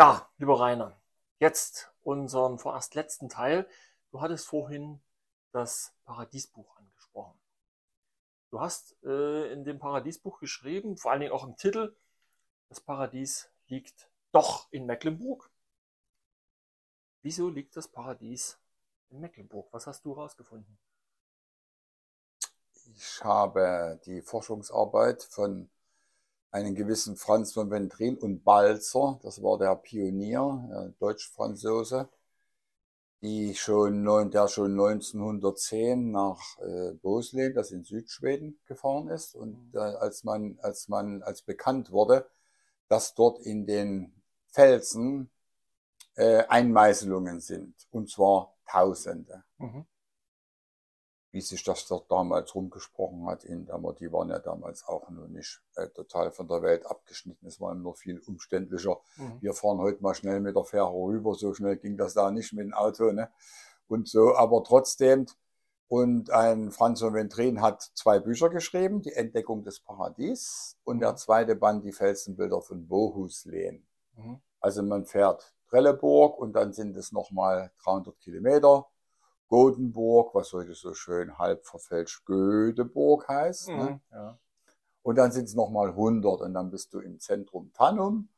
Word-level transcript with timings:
Ja, 0.00 0.26
lieber 0.38 0.58
Rainer, 0.58 0.98
jetzt 1.40 1.92
unseren 2.00 2.58
vorerst 2.58 2.94
letzten 2.94 3.28
Teil. 3.28 3.68
Du 4.10 4.22
hattest 4.22 4.46
vorhin 4.46 5.02
das 5.52 5.92
Paradiesbuch 6.06 6.74
angesprochen. 6.78 7.38
Du 8.48 8.62
hast 8.62 8.96
äh, 9.04 9.52
in 9.52 9.62
dem 9.62 9.78
Paradiesbuch 9.78 10.40
geschrieben, 10.40 10.96
vor 10.96 11.10
allen 11.10 11.20
Dingen 11.20 11.34
auch 11.34 11.44
im 11.44 11.54
Titel, 11.58 11.94
das 12.70 12.80
Paradies 12.80 13.50
liegt 13.66 14.08
doch 14.32 14.72
in 14.72 14.86
Mecklenburg. 14.86 15.50
Wieso 17.20 17.50
liegt 17.50 17.76
das 17.76 17.86
Paradies 17.86 18.58
in 19.10 19.20
Mecklenburg? 19.20 19.70
Was 19.70 19.86
hast 19.86 20.06
du 20.06 20.16
herausgefunden? 20.16 20.78
Ich 22.94 23.22
habe 23.22 24.00
die 24.06 24.22
Forschungsarbeit 24.22 25.24
von 25.24 25.68
einem 26.50 26.74
gewissen 26.74 27.16
Franz 27.16 27.52
von 27.52 27.70
Ventrin 27.70 28.18
und 28.18 28.44
Balzer, 28.44 29.20
das 29.22 29.42
war 29.42 29.58
der 29.58 29.76
Pionier, 29.76 30.92
Deutsch-Franzose, 30.98 32.08
die 33.22 33.54
schon, 33.54 34.04
der 34.30 34.48
schon 34.48 34.72
1910 34.72 36.10
nach 36.10 36.58
äh, 36.58 37.52
das 37.52 37.70
in 37.70 37.84
Südschweden, 37.84 38.58
gefahren 38.66 39.08
ist. 39.08 39.34
Und 39.34 39.72
äh, 39.74 39.78
als 39.78 40.24
man, 40.24 40.58
als 40.62 40.88
man, 40.88 41.22
als 41.22 41.42
bekannt 41.42 41.92
wurde, 41.92 42.28
dass 42.88 43.14
dort 43.14 43.40
in 43.40 43.66
den 43.66 44.12
Felsen 44.48 45.30
äh, 46.16 46.44
Einmeißelungen 46.48 47.40
sind, 47.40 47.74
und 47.90 48.10
zwar 48.10 48.54
Tausende. 48.66 49.44
Mhm 49.58 49.84
wie 51.32 51.40
sich 51.40 51.62
das 51.62 51.86
dort 51.86 52.10
damals 52.10 52.54
rumgesprochen 52.54 53.26
hat 53.26 53.44
in 53.44 53.64
Dammer, 53.64 53.92
die 53.92 54.12
waren 54.12 54.30
ja 54.30 54.38
damals 54.38 54.84
auch 54.86 55.08
noch 55.10 55.28
nicht 55.28 55.62
äh, 55.76 55.88
total 55.88 56.32
von 56.32 56.48
der 56.48 56.62
Welt 56.62 56.86
abgeschnitten. 56.86 57.46
Es 57.46 57.60
war 57.60 57.74
noch 57.74 57.96
viel 57.96 58.20
umständlicher. 58.26 59.00
Mhm. 59.16 59.38
Wir 59.40 59.54
fahren 59.54 59.78
heute 59.78 60.02
mal 60.02 60.14
schnell 60.14 60.40
mit 60.40 60.56
der 60.56 60.64
Fähre 60.64 60.92
rüber, 60.92 61.34
so 61.34 61.54
schnell 61.54 61.76
ging 61.76 61.96
das 61.96 62.14
da 62.14 62.30
nicht 62.30 62.52
mit 62.52 62.64
dem 62.64 62.74
Auto. 62.74 63.12
Ne? 63.12 63.30
Und 63.86 64.08
so, 64.08 64.34
aber 64.34 64.64
trotzdem, 64.64 65.26
und 65.86 66.30
ein 66.30 66.72
Franz 66.72 67.00
von 67.00 67.14
Ventrin 67.14 67.60
hat 67.60 67.82
zwei 67.94 68.18
Bücher 68.18 68.48
geschrieben, 68.48 69.02
die 69.02 69.12
Entdeckung 69.12 69.62
des 69.62 69.80
Paradies 69.80 70.78
und 70.84 71.00
der 71.00 71.12
mhm. 71.12 71.16
zweite 71.16 71.54
Band, 71.54 71.84
die 71.84 71.92
Felsenbilder 71.92 72.60
von 72.60 72.88
Bohuslän. 72.88 73.86
Mhm. 74.16 74.40
Also 74.60 74.82
man 74.82 75.06
fährt 75.06 75.54
Trelleborg 75.68 76.38
und 76.38 76.54
dann 76.54 76.72
sind 76.72 76.96
es 76.96 77.12
nochmal 77.12 77.72
300 77.84 78.18
Kilometer 78.18 78.88
Godenburg, 79.50 80.32
was 80.34 80.52
heute 80.52 80.74
so 80.74 80.94
schön 80.94 81.36
halb 81.36 81.66
verfälscht 81.66 82.24
Gödeburg 82.24 83.28
heißt. 83.28 83.68
Ne? 83.68 83.74
Mhm, 83.74 83.80
ne? 83.80 84.00
ja. 84.12 84.38
Und 85.02 85.16
dann 85.16 85.32
sind 85.32 85.46
es 85.46 85.54
nochmal 85.54 85.88
100 85.88 86.40
und 86.40 86.54
dann 86.54 86.70
bist 86.70 86.94
du 86.94 87.00
im 87.00 87.18
Zentrum 87.18 87.72
Tannum. 87.72 88.28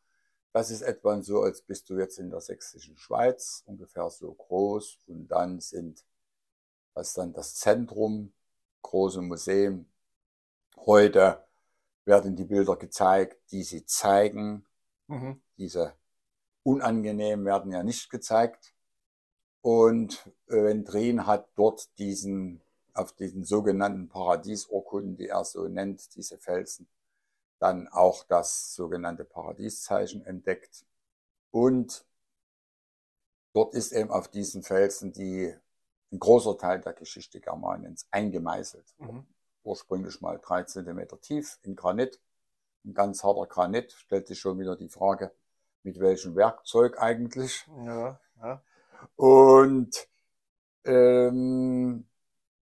Das 0.53 0.71
ist 0.71 0.81
etwa 0.81 1.21
so, 1.23 1.43
als 1.43 1.61
bist 1.61 1.91
du 1.91 1.99
jetzt 1.99 2.19
in 2.19 2.31
der 2.31 2.41
sächsischen 2.41 2.97
Schweiz, 2.97 3.63
ungefähr 3.67 4.09
so 4.09 4.33
groß. 4.33 5.01
Und 5.07 5.29
dann 5.29 5.61
sind, 5.61 6.03
das 6.95 7.09
ist 7.09 7.19
dann 7.19 7.35
das 7.35 7.57
Zentrum, 7.57 8.33
große 8.81 9.21
Museum. 9.21 9.87
Heute 10.77 11.45
werden 12.07 12.37
die 12.37 12.45
Bilder 12.45 12.77
gezeigt, 12.77 13.39
die 13.51 13.65
sie 13.65 13.85
zeigen. 13.85 14.65
Mhm. 15.09 15.43
Diese 15.59 15.95
unangenehm 16.63 17.45
werden 17.45 17.71
ja 17.71 17.83
nicht 17.83 18.09
gezeigt. 18.09 18.73
Und 19.63 20.29
Ventrin 20.49 21.19
äh, 21.19 21.23
hat 21.23 21.49
dort 21.55 21.97
diesen, 21.99 22.61
auf 22.95 23.13
diesen 23.13 23.45
sogenannten 23.45 24.09
Paradiesurkunden, 24.09 25.17
die 25.17 25.29
er 25.29 25.45
so 25.45 25.69
nennt, 25.69 26.15
diese 26.17 26.37
Felsen, 26.37 26.89
dann 27.61 27.87
auch 27.89 28.25
das 28.25 28.75
sogenannte 28.75 29.25
Paradieszeichen 29.25 30.27
entdeckt. 30.27 30.85
Und 31.53 32.05
dort 33.53 33.75
ist 33.75 33.93
eben 33.93 34.11
auf 34.11 34.27
diesen 34.27 34.65
Felsen 34.65 35.13
die, 35.13 35.55
ein 36.11 36.19
großer 36.19 36.59
Teil 36.59 36.81
der 36.81 36.93
Geschichte 36.93 37.41
Germaniens 37.41 38.09
eingemeißelt. 38.11 38.95
Mhm. 38.99 39.25
Ursprünglich 39.63 40.21
mal 40.21 40.41
drei 40.43 40.65
Zentimeter 40.65 41.21
tief 41.21 41.61
in 41.63 41.77
Granit, 41.77 42.21
ein 42.85 42.95
ganz 42.95 43.23
harter 43.23 43.47
Granit, 43.47 43.93
stellt 43.93 44.27
sich 44.27 44.41
schon 44.41 44.59
wieder 44.59 44.75
die 44.75 44.89
Frage, 44.89 45.31
mit 45.85 46.01
welchem 46.01 46.35
Werkzeug 46.35 47.01
eigentlich. 47.01 47.65
Ja, 47.85 48.21
ja. 48.41 48.63
Und 49.17 50.09
ähm, 50.85 52.07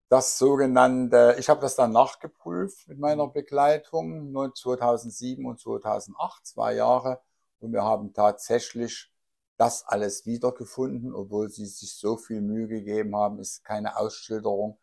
das 0.09 0.37
sogenannte, 0.37 1.35
ich 1.39 1.49
habe 1.49 1.61
das 1.61 1.75
dann 1.75 1.91
nachgeprüft 1.91 2.87
mit 2.87 2.99
meiner 2.99 3.27
Begleitung 3.27 4.33
2007 4.55 5.45
und 5.45 5.59
2008, 5.59 6.45
zwei 6.45 6.75
Jahre. 6.75 7.21
Und 7.59 7.73
wir 7.73 7.83
haben 7.83 8.13
tatsächlich 8.13 9.11
das 9.57 9.85
alles 9.87 10.25
wiedergefunden, 10.25 11.13
obwohl 11.13 11.49
sie 11.49 11.65
sich 11.65 11.95
so 11.95 12.17
viel 12.17 12.41
Mühe 12.41 12.67
gegeben 12.67 13.15
haben, 13.15 13.39
ist 13.39 13.63
keine 13.65 13.97
Ausschilderung. 13.97 14.77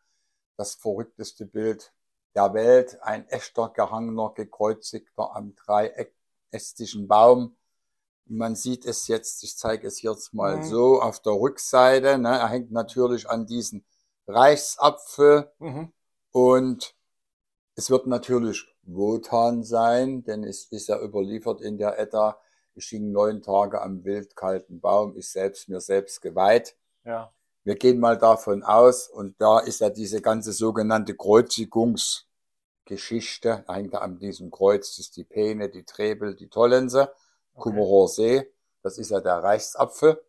Das 0.57 0.75
verrückteste 0.75 1.47
Bild 1.47 1.93
der 2.35 2.53
Welt, 2.55 2.99
ein 3.03 3.29
echter 3.29 3.71
gehangener, 3.71 4.33
gekreuzigter 4.35 5.35
am 5.35 5.55
dreieckigen 5.55 7.09
Baum 7.09 7.57
man 8.27 8.55
sieht 8.55 8.87
es 8.87 9.09
jetzt, 9.09 9.43
ich 9.43 9.57
zeige 9.57 9.87
es 9.87 10.03
jetzt 10.03 10.35
mal 10.35 10.59
mhm. 10.59 10.65
so, 10.65 11.01
auf 11.01 11.21
der 11.21 11.33
Rückseite. 11.33 12.19
Ne, 12.19 12.29
er 12.29 12.49
hängt 12.49 12.73
natürlich 12.73 13.29
an 13.29 13.47
diesen 13.47 13.85
Reichsapfel 14.27 15.51
mhm. 15.59 15.93
und 16.31 16.95
es 17.77 17.91
wird 17.91 18.07
natürlich 18.07 18.67
Wotan 18.83 19.65
sein, 19.65 20.23
denn 20.25 20.45
es 20.45 20.67
ist 20.67 20.89
ja 20.89 21.01
überliefert 21.01 21.61
in 21.61 21.79
der 21.79 21.99
Edda, 21.99 22.39
ich 22.75 22.87
hing 22.87 23.13
neun 23.13 23.43
Tage 23.43 23.81
am 23.81 24.05
wildkalten 24.05 24.81
Baum, 24.81 25.17
ich 25.17 25.29
selbst 25.29 25.69
mir 25.69 25.81
selbst 25.81 26.21
geweiht. 26.21 26.77
Ja. 27.05 27.33
Wir 27.63 27.77
gehen 27.77 27.99
mal 27.99 28.19
davon 28.19 28.63
aus, 28.63 29.09
und 29.09 29.41
da 29.41 29.61
ist 29.61 29.81
ja 29.81 29.89
diese 29.91 30.21
ganze 30.21 30.53
sogenannte 30.53 31.17
Kreuzigungsgeschichte, 31.17 33.65
hängt 33.69 33.95
an 33.95 34.19
diesem 34.19 34.51
Kreuz, 34.51 34.91
das 34.91 35.07
ist 35.07 35.17
die 35.17 35.25
Peene, 35.25 35.71
die 35.71 35.85
Trebel, 35.85 36.37
die 36.37 36.49
Tollense. 36.49 37.11
Kummerer 37.55 38.09
See. 38.09 38.51
Das 38.83 38.99
ist 38.99 39.11
ja 39.11 39.21
der 39.21 39.43
Reichsapfel. 39.43 40.23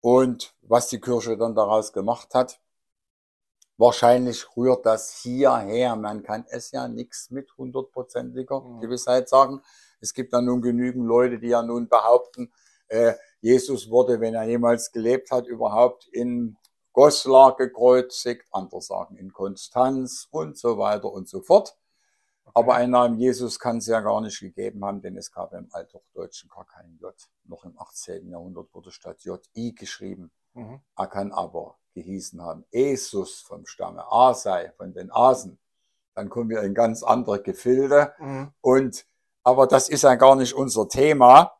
Und 0.00 0.54
was 0.62 0.88
die 0.88 1.00
Kirche 1.00 1.36
dann 1.36 1.54
daraus 1.54 1.92
gemacht 1.92 2.34
hat, 2.34 2.60
wahrscheinlich 3.76 4.46
rührt 4.56 4.84
das 4.86 5.14
hierher. 5.22 5.96
Man 5.96 6.22
kann 6.22 6.44
es 6.50 6.70
ja 6.70 6.88
nichts 6.88 7.30
mit 7.30 7.56
hundertprozentiger 7.56 8.60
mhm. 8.60 8.80
Gewissheit 8.80 9.28
sagen. 9.28 9.62
Es 10.00 10.12
gibt 10.14 10.32
da 10.32 10.40
nun 10.40 10.62
genügend 10.62 11.06
Leute, 11.06 11.38
die 11.38 11.48
ja 11.48 11.62
nun 11.62 11.88
behaupten, 11.88 12.52
äh, 12.88 13.14
Jesus 13.40 13.90
wurde, 13.90 14.20
wenn 14.20 14.34
er 14.34 14.44
jemals 14.44 14.92
gelebt 14.92 15.30
hat, 15.30 15.46
überhaupt 15.46 16.08
in 16.08 16.56
Goslar 16.92 17.56
gekreuzigt, 17.56 18.46
andere 18.50 18.80
sagen 18.82 19.16
in 19.16 19.32
Konstanz 19.32 20.26
und 20.30 20.58
so 20.58 20.78
weiter 20.78 21.12
und 21.12 21.28
so 21.28 21.40
fort. 21.40 21.76
Aber 22.54 22.74
einen 22.74 22.92
Namen 22.92 23.18
Jesus 23.18 23.58
kann 23.58 23.78
es 23.78 23.86
ja 23.86 24.00
gar 24.00 24.20
nicht 24.20 24.40
gegeben 24.40 24.84
haben, 24.84 25.00
denn 25.00 25.16
es 25.16 25.30
gab 25.30 25.52
im 25.52 25.68
Althochdeutschen 25.72 26.50
gar 26.50 26.66
keinen 26.66 26.98
J. 26.98 27.14
Noch 27.44 27.64
im 27.64 27.78
18. 27.78 28.28
Jahrhundert 28.28 28.72
wurde 28.72 28.90
statt 28.90 29.22
J 29.22 29.40
I 29.56 29.74
geschrieben. 29.74 30.30
Mhm. 30.54 30.80
Er 30.96 31.06
kann 31.06 31.32
aber 31.32 31.78
gehießen 31.94 32.40
haben 32.42 32.64
Jesus 32.70 33.40
vom 33.40 33.66
Stamme 33.66 34.04
Asei, 34.10 34.72
von 34.76 34.92
den 34.92 35.10
Asen. 35.10 35.58
Dann 36.14 36.28
kommen 36.28 36.50
wir 36.50 36.62
in 36.62 36.74
ganz 36.74 37.02
andere 37.02 37.42
Gefilde. 37.42 38.12
Mhm. 38.18 38.52
Und, 38.60 39.06
aber 39.42 39.66
das 39.66 39.88
ist 39.88 40.02
ja 40.02 40.14
gar 40.14 40.36
nicht 40.36 40.54
unser 40.54 40.88
Thema. 40.88 41.58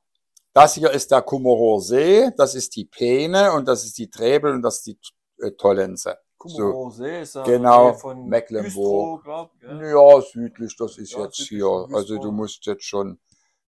Das 0.53 0.75
hier 0.75 0.91
ist 0.91 1.11
der 1.11 1.23
Kummerer 1.23 1.81
See, 1.81 2.31
das 2.37 2.55
ist 2.55 2.75
die 2.75 2.85
Peene 2.85 3.53
und 3.53 3.69
das 3.69 3.85
ist 3.85 3.99
die 3.99 4.11
Trebel 4.11 4.53
und 4.55 4.63
das 4.63 4.79
ist 4.79 4.87
die 4.87 4.99
äh, 5.41 5.53
Tollense. 5.53 6.19
So, 6.45 6.89
ist 7.05 7.35
ja 7.35 7.43
genau, 7.43 7.93
von 7.95 8.29
Mecklenburg. 8.29 9.25
Güstrow, 9.25 9.25
glaub, 9.25 9.51
ja. 9.63 10.21
südlich, 10.21 10.77
das 10.77 10.97
ist 10.99 11.13
ja, 11.13 11.25
jetzt 11.25 11.37
hier. 11.37 11.89
Also 11.93 12.19
du 12.19 12.31
musst 12.31 12.65
jetzt 12.67 12.85
schon, 12.85 13.19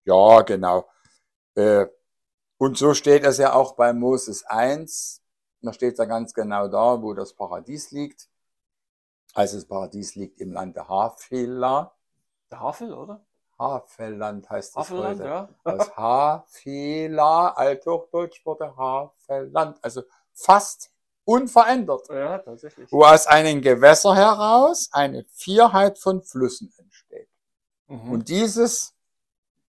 ja, 0.06 0.42
genau. 0.42 0.88
Äh, 1.56 1.88
und 2.58 2.78
so 2.78 2.94
steht 2.94 3.24
es 3.24 3.38
ja 3.38 3.54
auch 3.54 3.74
bei 3.74 3.94
Moses 3.94 4.44
1. 4.46 5.24
Da 5.62 5.74
steht 5.74 5.98
ja 5.98 6.06
ganz 6.06 6.34
genau 6.34 6.68
da, 6.68 7.02
wo 7.02 7.14
das 7.14 7.34
Paradies 7.34 7.92
liegt. 7.92 8.30
Also 9.34 9.58
das 9.58 9.66
Paradies 9.66 10.16
liegt 10.16 10.40
im 10.40 10.52
Lande 10.52 10.88
Havela. 10.88 11.96
Der 12.52 12.60
Havel, 12.60 12.94
oder? 12.94 13.26
Havelland 13.58 14.50
heißt 14.50 14.76
das 14.76 14.90
Havelland, 14.90 15.20
heute. 15.20 15.30
ja. 15.30 15.50
Aus 15.64 15.98
Havela, 15.98 17.50
Althochdeutsch 17.50 18.46
wurde 18.46 18.76
Havelland. 18.76 19.78
Also 19.84 20.04
fast 20.34 20.92
unverändert. 21.26 22.08
Ja, 22.10 22.40
tatsächlich. 22.40 22.92
Wo 22.92 23.04
aus 23.04 23.28
einem 23.28 23.62
Gewässer 23.62 24.16
heraus 24.16 24.90
eine 24.92 25.24
Vierheit 25.26 26.00
von 26.00 26.22
Flüssen 26.22 26.74
entsteht. 26.78 27.30
Mhm. 27.88 28.12
Und 28.12 28.30
dieses, 28.30 28.94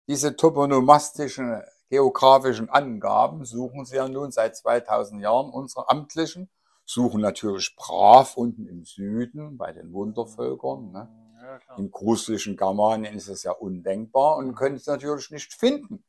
diese 0.07 0.37
toponomastischen, 0.37 1.63
geografischen 1.89 2.69
Angaben 2.69 3.45
suchen 3.45 3.85
sie 3.85 3.97
ja 3.97 4.09
nun 4.09 4.33
seit 4.33 4.57
2000 4.57 5.23
Jahren, 5.23 5.51
unsere 5.51 5.89
amtlichen, 5.89 6.51
suchen 6.85 7.21
natürlich 7.21 7.75
brav 7.77 8.37
unten 8.37 8.67
im 8.67 8.85
Süden 8.85 9.57
bei 9.57 9.73
den 9.73 9.93
Wundervölkern. 9.93 10.91
Ne? 10.93 11.09
Ja, 11.41 11.77
Im 11.77 11.91
gruseligen 11.91 12.57
Germanien 12.57 13.15
ist 13.15 13.29
es 13.29 13.45
ja 13.45 13.53
undenkbar 13.53 14.37
und 14.37 14.55
können 14.55 14.77
es 14.77 14.87
natürlich 14.87 15.31
nicht 15.31 15.55
finden. 15.55 16.05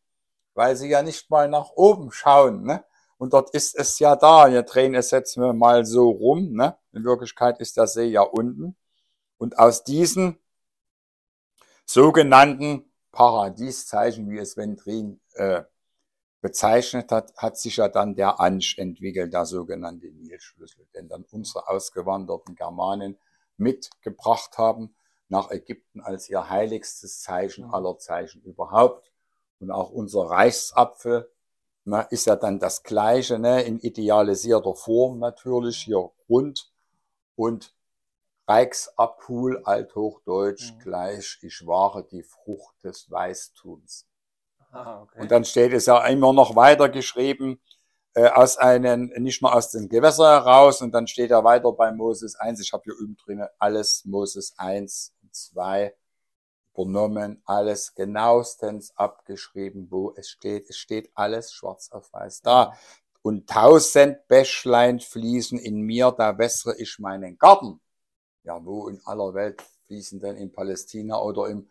weil 0.56 0.76
sie 0.76 0.90
ja 0.90 1.04
nicht 1.04 1.30
mal 1.30 1.48
nach 1.48 1.70
oben 1.76 2.12
schauen. 2.12 2.64
Ne? 2.64 2.84
Und 3.18 3.34
dort 3.34 3.50
ist 3.52 3.76
es 3.76 4.00
ja 4.00 4.16
da. 4.16 4.52
Wir 4.52 4.64
drehen 4.64 4.96
es 4.96 5.12
jetzt 5.12 5.38
mal 5.38 5.86
so 5.86 6.10
rum. 6.10 6.54
Ne? 6.54 6.78
In 6.94 7.04
Wirklichkeit 7.04 7.60
ist 7.60 7.78
der 7.78 7.88
See 7.88 8.06
ja 8.06 8.22
unten. 8.22 8.76
Und 9.38 9.58
aus 9.58 9.84
diesen 9.84 10.38
sogenannten 11.86 12.92
Paradieszeichen, 13.12 14.30
wie 14.30 14.38
es 14.38 14.58
Ventrin 14.58 15.20
äh, 15.34 15.64
bezeichnet 16.42 17.12
hat, 17.12 17.36
hat 17.38 17.58
sich 17.58 17.78
ja 17.78 17.88
dann 17.88 18.16
der 18.16 18.40
Ansch 18.40 18.78
entwickelt, 18.78 19.34
der 19.34 19.46
sogenannte 19.46 20.08
Nilschlüssel, 20.08 20.86
den 20.96 21.08
dann 21.08 21.26
unsere 21.32 21.68
ausgewanderten 21.68 22.56
Germanen 22.56 23.18
mitgebracht 23.58 24.58
haben 24.58 24.96
nach 25.30 25.52
Ägypten 25.52 26.02
als 26.02 26.30
ihr 26.30 26.50
heiligstes 26.50 27.22
Zeichen 27.22 27.66
mhm. 27.66 27.74
aller 27.74 27.98
Zeichen 27.98 28.42
überhaupt. 28.44 29.12
Und 29.60 29.72
auch 29.72 29.90
unser 29.90 30.30
Reichsapfel 30.30 31.32
ist 32.10 32.26
ja 32.26 32.36
dann 32.36 32.60
das 32.60 32.84
gleiche, 32.84 33.40
ne, 33.40 33.62
in 33.64 33.80
idealisierter 33.80 34.76
Form 34.76 35.20
natürlich, 35.20 35.78
hier 35.78 36.10
rund 36.30 36.72
und 37.36 37.74
Reichsapfel, 38.48 39.62
althochdeutsch, 39.64 40.74
mhm. 40.74 40.80
gleich, 40.80 41.40
ich 41.42 41.66
wahre 41.66 42.06
die 42.06 42.24
Frucht 42.24 42.84
des 42.84 43.10
Weißtums. 43.12 44.08
Ah, 44.72 45.02
okay. 45.02 45.22
Und 45.22 45.32
dann 45.32 45.46
steht 45.46 45.74
es 45.74 45.86
ja 45.86 46.06
immer 46.08 46.34
noch 46.34 46.56
weiter 46.56 46.90
geschrieben, 46.90 47.60
äh, 48.14 48.30
aus 48.30 48.58
einem, 48.58 49.12
nicht 49.18 49.42
nur 49.42 49.54
aus 49.54 49.72
dem 49.72 49.90
Gewässer 49.90 50.44
heraus, 50.44 50.82
und 50.82 50.92
dann 50.94 51.08
steht 51.08 51.32
er 51.32 51.44
weiter 51.44 51.72
bei 51.72 51.92
Moses 51.92 52.36
1, 52.36 52.62
ich 52.62 52.74
habe 52.74 52.84
hier 52.86 52.96
üben 52.96 53.18
drin 53.18 53.46
alles 53.60 54.04
Moses 54.06 54.54
1 54.58 55.14
und 55.22 55.36
2 55.36 55.94
übernommen, 56.78 57.42
alles 57.46 57.96
genauestens 57.96 58.96
abgeschrieben, 58.96 59.88
wo 59.90 60.14
es 60.16 60.30
steht. 60.30 60.70
Es 60.70 60.78
steht 60.78 61.10
alles 61.16 61.52
schwarz 61.52 61.90
auf 61.92 62.14
weiß 62.14 62.42
da. 62.42 62.74
Und 63.24 63.50
tausend 63.50 64.28
Bächlein 64.28 65.00
fließen 65.00 65.58
in 65.58 65.82
mir, 65.82 66.12
da 66.12 66.38
wässere 66.38 66.78
ich 66.78 67.00
meinen 67.00 67.38
Garten. 67.38 67.82
Ja, 68.44 68.64
wo 68.64 68.88
in 68.88 69.02
aller 69.06 69.34
Welt 69.34 69.62
fließen 69.88 70.20
denn 70.20 70.38
in 70.38 70.52
Palästina 70.52 71.20
oder 71.20 71.48
im 71.48 71.68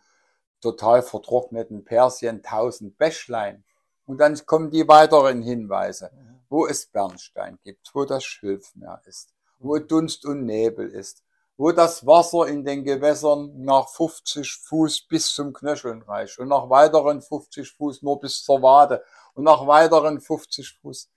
total 0.61 1.03
vertrockneten 1.03 1.85
Persien 1.85 2.43
tausend 2.43 2.99
Bächlein? 2.99 3.64
Und 4.05 4.19
dann 4.19 4.37
kommen 4.44 4.70
die 4.70 4.87
weiteren 4.87 5.43
Hinweise, 5.43 6.11
wo 6.49 6.67
es 6.67 6.87
Bernstein 6.87 7.58
gibt, 7.64 7.91
wo 7.94 8.05
das 8.05 8.25
Schilfmeer 8.25 9.00
ist, 9.06 9.32
wo 9.58 9.79
Dunst 9.79 10.26
und 10.26 10.44
Nebel 10.44 10.88
ist, 10.88 11.23
wo 11.56 11.73
das 11.73 12.06
Wasser 12.06 12.47
in 12.47 12.64
den 12.64 12.85
Gewässern 12.85 13.53
nach 13.56 13.88
50 13.88 14.53
Fuß 14.64 15.06
bis 15.08 15.35
zum 15.35 15.53
Knöcheln 15.53 16.03
reicht 16.03 16.38
und 16.38 16.49
nach 16.49 16.69
weiteren 16.69 17.23
50 17.23 17.73
Fuß 17.73 18.03
nur 18.03 18.20
bis 18.20 18.43
zur 18.44 18.61
Wade 18.62 19.03
und 19.35 19.44
nach 19.44 19.67
weiteren 19.67 20.20
50 20.20 20.79
Fuß. 20.81 21.11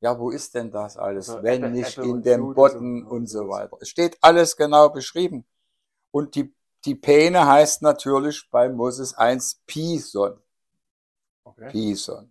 Ja, 0.00 0.18
wo 0.18 0.30
ist 0.30 0.54
denn 0.54 0.70
das 0.70 0.96
alles, 0.96 1.30
also 1.30 1.42
wenn 1.42 1.62
Apple, 1.62 1.70
nicht 1.70 1.98
Apple 1.98 2.10
in 2.10 2.22
dem 2.22 2.54
Botten 2.54 3.04
und, 3.04 3.10
und 3.10 3.26
so 3.28 3.48
weiter? 3.48 3.78
Es 3.80 3.88
steht 3.88 4.18
alles 4.20 4.56
genau 4.56 4.90
beschrieben. 4.90 5.46
Und 6.10 6.34
die, 6.34 6.54
die 6.84 6.94
Peene 6.94 7.46
heißt 7.46 7.82
natürlich 7.82 8.48
bei 8.50 8.68
Moses 8.68 9.14
1 9.14 9.62
Pison. 9.66 10.38
Okay. 11.44 11.70
Pison. 11.70 12.30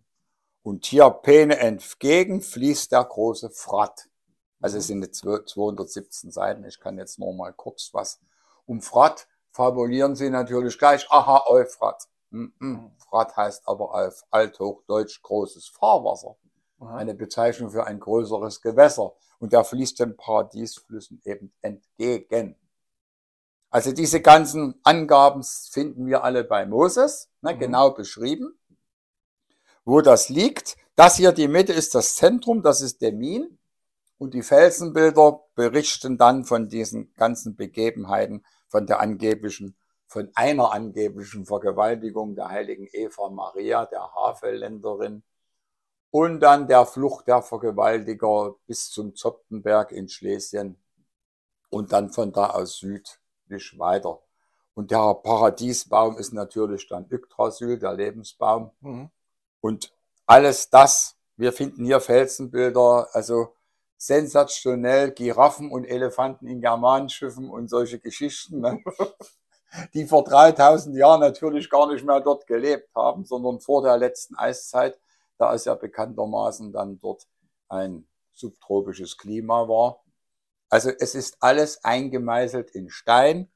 Und 0.61 0.85
hier 0.85 1.09
Peene 1.09 1.57
entgegen 1.57 2.41
fließt 2.41 2.91
der 2.91 3.03
große 3.03 3.49
Frat. 3.49 4.09
Also 4.65 4.79
es 4.79 4.87
sind 4.87 5.15
217 5.15 6.31
Seiten. 6.31 6.65
Ich 6.65 6.79
kann 6.79 6.97
jetzt 6.97 7.19
nur 7.19 7.31
mal 7.35 7.53
kurz 7.53 7.91
was. 7.93 8.19
Um 8.65 8.81
Frat 8.81 9.27
fabulieren 9.51 10.15
sie 10.15 10.31
natürlich 10.31 10.79
gleich. 10.79 11.05
Aha, 11.11 11.43
Euphrat. 11.45 12.07
Mm 12.31 12.45
-mm. 12.59 12.89
Frat 12.97 13.37
heißt 13.37 13.67
aber 13.67 13.93
auf 13.93 14.23
Althochdeutsch 14.31 15.21
großes 15.21 15.67
Fahrwasser. 15.67 16.35
Aha. 16.79 16.95
Eine 16.95 17.13
Bezeichnung 17.13 17.69
für 17.69 17.85
ein 17.85 17.99
größeres 17.99 18.59
Gewässer. 18.59 19.13
Und 19.37 19.53
der 19.53 19.63
fließt 19.65 19.99
den 19.99 20.17
Paradiesflüssen 20.17 21.21
eben 21.25 21.53
entgegen. 21.61 22.55
Also 23.69 23.91
diese 23.91 24.19
ganzen 24.19 24.79
Angaben 24.81 25.43
finden 25.43 26.07
wir 26.07 26.23
alle 26.23 26.43
bei 26.43 26.65
Moses, 26.65 27.29
ne, 27.41 27.53
mhm. 27.53 27.59
genau 27.59 27.91
beschrieben. 27.91 28.57
Wo 29.83 30.01
das 30.01 30.29
liegt, 30.29 30.75
das 30.95 31.17
hier 31.17 31.33
die 31.33 31.47
Mitte 31.47 31.71
ist 31.71 31.93
das 31.93 32.15
Zentrum, 32.15 32.63
das 32.63 32.81
ist 32.81 33.03
der 33.03 33.11
Min. 33.11 33.59
Und 34.17 34.33
die 34.33 34.43
Felsenbilder 34.43 35.41
berichten 35.55 36.17
dann 36.17 36.45
von 36.45 36.69
diesen 36.69 37.13
ganzen 37.15 37.55
Begebenheiten, 37.55 38.45
von 38.67 38.85
der 38.87 38.99
angeblichen, 38.99 39.75
von 40.07 40.31
einer 40.35 40.71
angeblichen 40.71 41.45
Vergewaltigung 41.45 42.35
der 42.35 42.49
heiligen 42.49 42.87
Eva 42.91 43.29
Maria, 43.29 43.85
der 43.85 44.13
Havelländerin, 44.13 45.23
und 46.11 46.39
dann 46.39 46.67
der 46.67 46.85
Flucht 46.85 47.27
der 47.27 47.41
Vergewaltiger 47.41 48.55
bis 48.67 48.89
zum 48.89 49.15
Zoptenberg 49.15 49.91
in 49.91 50.07
Schlesien 50.07 50.81
und 51.69 51.91
dann 51.91 52.09
von 52.09 52.31
da 52.31 52.51
aus 52.51 52.77
südlich 52.77 53.77
weiter. 53.77 54.21
Und 54.75 54.91
der 54.91 55.13
Paradiesbaum 55.15 56.17
ist 56.17 56.31
natürlich 56.31 56.87
dann 56.87 57.07
Yggdrasil, 57.11 57.79
der 57.79 57.93
Lebensbaum. 57.93 58.71
Mhm. 58.79 59.09
Und 59.59 59.93
alles 60.25 60.69
das, 60.69 61.17
wir 61.35 61.51
finden 61.51 61.83
hier 61.83 61.99
Felsenbilder, 61.99 63.09
also 63.11 63.53
sensationell 64.05 65.11
Giraffen 65.11 65.71
und 65.71 65.85
Elefanten 65.85 66.47
in 66.47 66.61
Germanenschiffen 66.61 67.49
und 67.49 67.69
solche 67.69 67.99
Geschichten, 67.99 68.61
ne? 68.61 68.83
die 69.93 70.05
vor 70.05 70.23
3000 70.23 70.95
Jahren 70.95 71.19
natürlich 71.19 71.69
gar 71.69 71.91
nicht 71.91 72.05
mehr 72.05 72.21
dort 72.21 72.47
gelebt 72.47 72.89
haben, 72.95 73.25
sondern 73.25 73.59
vor 73.59 73.81
der 73.81 73.97
letzten 73.97 74.35
Eiszeit, 74.35 74.97
da 75.37 75.53
es 75.53 75.65
ja 75.65 75.75
bekanntermaßen 75.75 76.71
dann 76.71 76.99
dort 76.99 77.27
ein 77.67 78.07
subtropisches 78.33 79.17
Klima 79.17 79.67
war. 79.67 80.03
Also 80.69 80.91
es 80.91 81.15
ist 81.15 81.37
alles 81.41 81.83
eingemeißelt 81.83 82.71
in 82.71 82.89
Stein. 82.89 83.49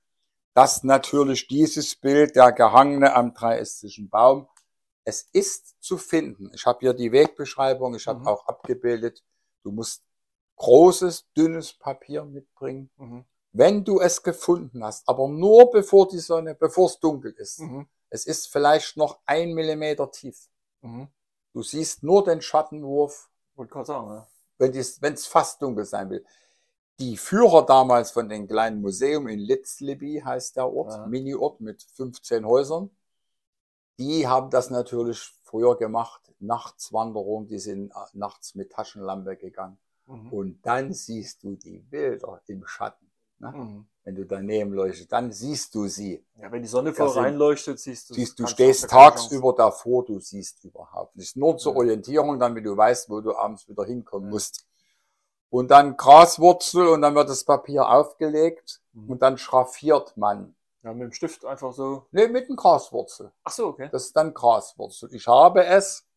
Das 0.54 0.84
natürlich 0.84 1.48
dieses 1.48 1.96
Bild, 1.96 2.36
der 2.36 2.52
Gehangene 2.52 3.16
am 3.16 3.34
dreiästigen 3.34 4.10
Baum. 4.10 4.48
Es 5.06 5.28
ist 5.32 5.82
zu 5.82 5.98
finden. 5.98 6.52
Ich 6.54 6.66
habe 6.66 6.80
hier 6.82 6.94
die 6.94 7.12
Wegbeschreibung, 7.12 7.96
ich 7.96 8.08
habe 8.08 8.20
mhm. 8.20 8.28
auch 8.28 8.48
abgebildet. 8.48 9.24
Du 9.64 9.72
musst 9.72 10.04
großes, 10.60 11.26
dünnes 11.36 11.74
Papier 11.74 12.24
mitbringen. 12.24 12.92
Mhm. 12.98 13.26
Wenn 13.52 13.84
du 13.84 14.00
es 14.00 14.22
gefunden 14.22 14.84
hast, 14.84 15.10
aber 15.10 15.28
nur 15.28 15.72
bevor 15.72 16.08
die 16.08 16.20
Sonne, 16.20 16.54
bevor 16.54 16.86
es 16.86 17.00
dunkel 17.00 17.32
ist. 17.32 17.60
Mhm. 17.62 17.88
Es 18.12 18.26
ist 18.26 18.48
vielleicht 18.52 18.96
noch 18.96 19.20
ein 19.26 19.54
Millimeter 19.54 20.12
tief. 20.12 20.48
Mhm. 20.82 21.08
Du 21.54 21.64
siehst 21.64 22.04
nur 22.04 22.24
den 22.24 22.42
Schattenwurf. 22.42 23.30
Wollte 23.56 23.74
gerade 23.74 23.86
sagen, 23.88 24.10
ja. 24.12 24.28
Wenn 24.58 25.14
es 25.14 25.26
fast 25.26 25.62
dunkel 25.62 25.86
sein 25.86 26.10
will. 26.10 26.24
Die 27.00 27.16
Führer 27.16 27.66
damals 27.66 28.12
von 28.12 28.28
dem 28.28 28.48
kleinen 28.48 28.82
Museum 28.82 29.28
in 29.30 29.40
Litzliby 29.40 30.22
heißt 30.24 30.58
der 30.58 30.72
Ort, 30.72 30.92
ja. 30.92 31.08
Mini-Ort 31.08 31.62
mit 31.62 31.82
15 31.82 32.46
Häusern, 32.46 32.92
die 33.98 34.28
haben 34.28 34.50
das 34.50 34.70
natürlich 34.70 35.34
früher 35.44 35.78
gemacht, 35.78 36.22
Nachtswanderung, 36.40 37.48
die 37.48 37.60
sind 37.60 37.92
äh, 37.92 38.00
nachts 38.14 38.56
mit 38.56 38.72
Taschenlampe 38.72 39.38
gegangen. 39.38 39.78
Mhm. 40.10 40.34
Und 40.34 40.66
dann 40.66 40.92
siehst 40.92 41.44
du 41.44 41.56
die 41.56 41.80
Bilder 41.80 42.42
im 42.48 42.66
Schatten. 42.66 43.12
Ne? 43.38 43.52
Mhm. 43.52 43.86
Wenn 44.04 44.16
du 44.16 44.26
daneben 44.26 44.74
leuchtest, 44.74 45.12
dann 45.12 45.32
siehst 45.32 45.76
du 45.76 45.88
sie. 45.88 46.26
Ja, 46.36 46.52
wenn 46.52 46.64
die 46.64 46.68
Sonne 46.68 46.94
voll 46.94 47.10
reinleuchtet, 47.10 47.80
siehst 47.80 48.10
du 48.10 48.16
siehst, 48.16 48.40
Du 48.40 48.48
stehst 48.48 48.90
tagsüber 48.90 49.54
davor, 49.54 50.04
du 50.04 50.20
siehst 50.20 50.64
überhaupt 50.64 51.16
nicht. 51.16 51.38
Nur 51.38 51.58
zur 51.58 51.74
ja. 51.74 51.78
Orientierung, 51.78 52.40
damit 52.40 52.66
du 52.66 52.76
weißt, 52.76 53.10
wo 53.10 53.22
du 53.22 53.36
abends 53.36 53.68
wieder 53.70 53.86
hinkommen 53.86 54.30
ja. 54.30 54.32
musst. 54.32 54.66
Und 55.52 55.70
dann 55.70 55.96
Graswurzel 55.96 56.88
und 56.88 57.02
dann 57.02 57.16
wird 57.16 57.30
das 57.30 57.44
Papier 57.44 57.88
aufgelegt 57.88 58.82
mhm. 58.94 59.12
und 59.12 59.22
dann 59.22 59.38
schraffiert 59.38 60.18
man. 60.18 60.56
Ja, 60.82 60.94
mit 60.94 61.04
dem 61.04 61.12
Stift 61.12 61.46
einfach 61.46 61.74
so? 61.74 62.08
Nee, 62.12 62.28
mit 62.28 62.50
dem 62.50 62.56
Graswurzel. 62.56 63.32
Ach 63.44 63.52
so, 63.52 63.68
okay. 63.68 63.90
Das 63.92 64.06
ist 64.06 64.16
dann 64.16 64.34
Graswurzel. 64.34 65.14
Ich 65.14 65.28
habe 65.28 65.66
es 65.66 66.09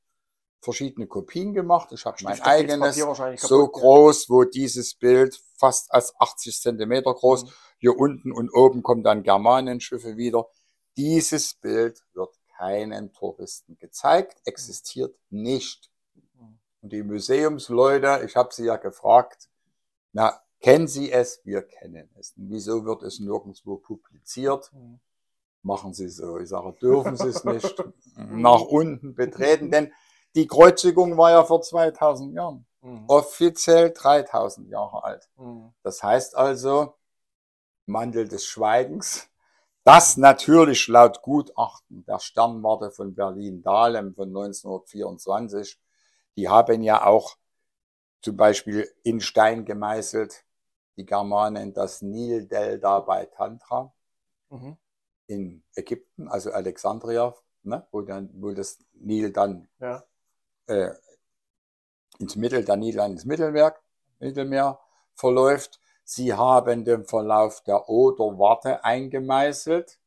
verschiedene 0.63 1.09
Kopien 1.09 1.53
gemacht. 1.53 1.91
Ich 1.93 2.07
habe 2.07 2.17
mein 2.23 2.41
eigenes 2.41 2.97
so 3.37 3.67
groß, 3.67 4.31
wo 4.31 4.45
dieses 4.45 4.95
Bild 4.95 5.43
fast 5.57 5.93
als 5.93 6.15
80 6.19 6.61
Zentimeter 6.61 7.13
groß. 7.13 7.45
Mhm. 7.45 7.51
Hier 7.79 7.99
unten 7.99 8.33
und 8.33 8.49
oben 8.55 8.83
kommen 8.83 9.03
dann 9.03 9.25
Germanenschiffe 9.25 10.17
wieder. 10.17 10.47
Dieses 10.97 11.55
Bild 11.55 12.01
wird 12.15 12.31
keinen 12.57 13.13
Touristen 13.13 13.77
gezeigt, 13.79 14.41
existiert 14.45 15.17
nicht. 15.31 15.91
Mhm. 16.15 16.61
Und 16.81 16.93
die 16.93 17.03
Museumsleute, 17.03 18.25
ich 18.25 18.37
habe 18.37 18.55
sie 18.55 18.67
ja 18.67 18.77
gefragt, 18.77 19.49
na, 20.13 20.41
kennen 20.61 20.87
Sie 20.87 21.11
es? 21.11 21.41
Wir 21.45 21.63
kennen 21.63 22.09
es. 22.21 22.35
Und 22.37 22.51
wieso 22.51 22.85
wird 22.85 23.03
es 23.03 23.19
nirgendwo 23.19 23.79
publiziert? 23.79 24.71
Mhm. 24.73 25.01
Machen 25.63 25.93
Sie 25.93 26.09
so. 26.09 26.39
Ich 26.39 26.51
sage, 26.51 26.73
dürfen 26.81 27.17
Sie 27.17 27.29
es 27.29 27.43
nicht 27.43 27.85
nach 28.17 28.61
unten 28.61 29.15
betreten, 29.17 29.71
denn 29.73 29.93
die 30.35 30.47
Kreuzigung 30.47 31.17
war 31.17 31.31
ja 31.31 31.45
vor 31.45 31.63
2000 31.63 32.35
Jahren. 32.35 32.67
Mhm. 32.81 33.05
Offiziell 33.09 33.93
3000 33.93 34.69
Jahre 34.69 35.05
alt. 35.05 35.29
Mhm. 35.37 35.73
Das 35.83 36.03
heißt 36.03 36.37
also, 36.37 36.95
Mantel 37.87 38.29
des 38.29 38.45
Schweigens. 38.47 39.29
Das 39.85 40.17
natürlich 40.17 40.87
laut 40.89 41.23
Gutachten 41.23 42.05
der 42.07 42.21
Sternwarte 42.21 42.91
von 42.93 43.15
Berlin-Dahlem 43.15 44.15
von 44.15 44.29
1924. 44.29 45.79
Die 46.37 46.49
haben 46.49 46.83
ja 46.83 47.05
auch 47.05 47.37
zum 48.23 48.37
Beispiel 48.37 48.89
in 49.03 49.21
Stein 49.21 49.65
gemeißelt, 49.65 50.45
die 50.97 51.05
Germanen, 51.05 51.73
das 51.75 52.03
Nildelta 52.03 53.01
bei 53.01 53.27
Tantra 53.27 53.93
Mhm. 54.51 54.77
in 55.27 55.65
Ägypten, 55.75 56.29
also 56.29 56.53
Alexandria, 56.53 57.35
ne, 57.63 57.87
wo, 57.91 58.03
dann, 58.03 58.31
wo 58.35 58.53
das 58.53 58.79
Nil 58.93 59.33
dann 59.33 59.69
Ja. 59.81 60.05
Äh, 60.73 60.95
ins 62.19 62.37
Mittel, 62.37 62.65
der 62.65 62.77
dann 62.77 63.13
ins 63.13 63.25
Mittelmeer, 63.25 63.75
Mittelmeer 64.21 64.79
verläuft. 65.15 65.81
Sie 66.05 66.33
haben 66.35 66.85
den 66.85 67.05
Verlauf 67.05 67.63
der 67.63 67.89
Oder-Warte 67.89 68.85
eingemeißelt 68.85 69.99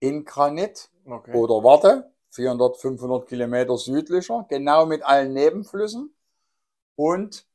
in 0.00 0.24
Granit. 0.24 0.90
Okay. 1.04 1.34
Oder 1.34 1.64
Warte, 1.64 2.12
400, 2.30 2.76
500 2.76 3.26
Kilometer 3.26 3.76
südlicher, 3.76 4.46
genau 4.48 4.86
mit 4.86 5.02
allen 5.02 5.32
Nebenflüssen. 5.32 6.14
Und 6.94 7.46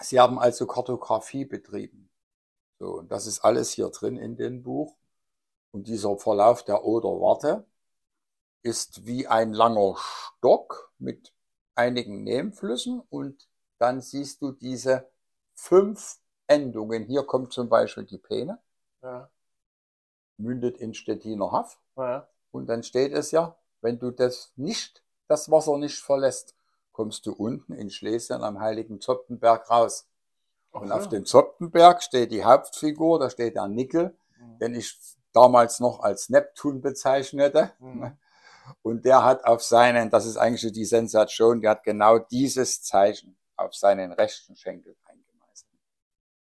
sie 0.00 0.20
haben 0.20 0.38
also 0.38 0.66
Kartografie 0.66 1.44
betrieben. 1.44 2.10
So, 2.78 2.98
und 2.98 3.10
das 3.10 3.26
ist 3.26 3.40
alles 3.40 3.72
hier 3.72 3.88
drin 3.88 4.16
in 4.16 4.36
dem 4.36 4.62
Buch. 4.62 4.96
Und 5.70 5.88
dieser 5.88 6.16
Verlauf 6.18 6.62
der 6.64 6.84
Oder-Warte 6.84 7.64
ist 8.62 9.06
wie 9.06 9.26
ein 9.26 9.52
langer 9.52 9.96
Stock 9.96 10.92
mit 10.98 11.32
einigen 11.74 12.22
Nebenflüssen 12.24 13.00
und 13.10 13.48
dann 13.78 14.00
siehst 14.00 14.42
du 14.42 14.52
diese 14.52 15.08
fünf 15.54 16.18
Endungen. 16.46 17.04
Hier 17.04 17.24
kommt 17.24 17.52
zum 17.52 17.68
Beispiel 17.68 18.04
die 18.04 18.18
Peene, 18.18 18.58
Ja. 19.02 19.30
mündet 20.36 20.76
in 20.78 20.94
Stettiner 20.94 21.52
Haff. 21.52 21.78
Ja. 21.96 22.28
Und 22.50 22.66
dann 22.66 22.82
steht 22.82 23.12
es 23.12 23.30
ja, 23.30 23.56
wenn 23.80 23.98
du 23.98 24.10
das 24.10 24.52
nicht, 24.56 25.02
das 25.28 25.50
Wasser 25.50 25.78
nicht 25.78 25.98
verlässt, 25.98 26.54
kommst 26.92 27.26
du 27.26 27.32
unten 27.32 27.72
in 27.72 27.90
Schlesien 27.90 28.42
am 28.42 28.60
Heiligen 28.60 29.00
Zoptenberg 29.00 29.70
raus. 29.70 30.06
Und 30.70 30.90
Ach 30.92 30.96
auf 30.96 31.08
dem 31.08 31.24
Zoptenberg 31.26 32.02
steht 32.02 32.32
die 32.32 32.44
Hauptfigur, 32.44 33.18
da 33.18 33.30
steht 33.30 33.56
der 33.56 33.68
Nickel, 33.68 34.16
Mhm. 34.38 34.58
den 34.58 34.74
ich 34.74 34.98
damals 35.32 35.80
noch 35.80 36.00
als 36.00 36.28
Neptun 36.28 36.80
bezeichnete. 36.80 37.72
Mhm. 37.78 38.16
Und 38.82 39.04
der 39.04 39.24
hat 39.24 39.44
auf 39.44 39.62
seinen, 39.62 40.10
das 40.10 40.26
ist 40.26 40.36
eigentlich 40.36 40.72
die 40.72 40.84
Sensation, 40.84 41.60
der 41.60 41.72
hat 41.72 41.84
genau 41.84 42.18
dieses 42.18 42.82
Zeichen 42.82 43.36
auf 43.56 43.74
seinen 43.74 44.12
rechten 44.12 44.56
Schenkel 44.56 44.96
eingemeißelt. 45.04 45.72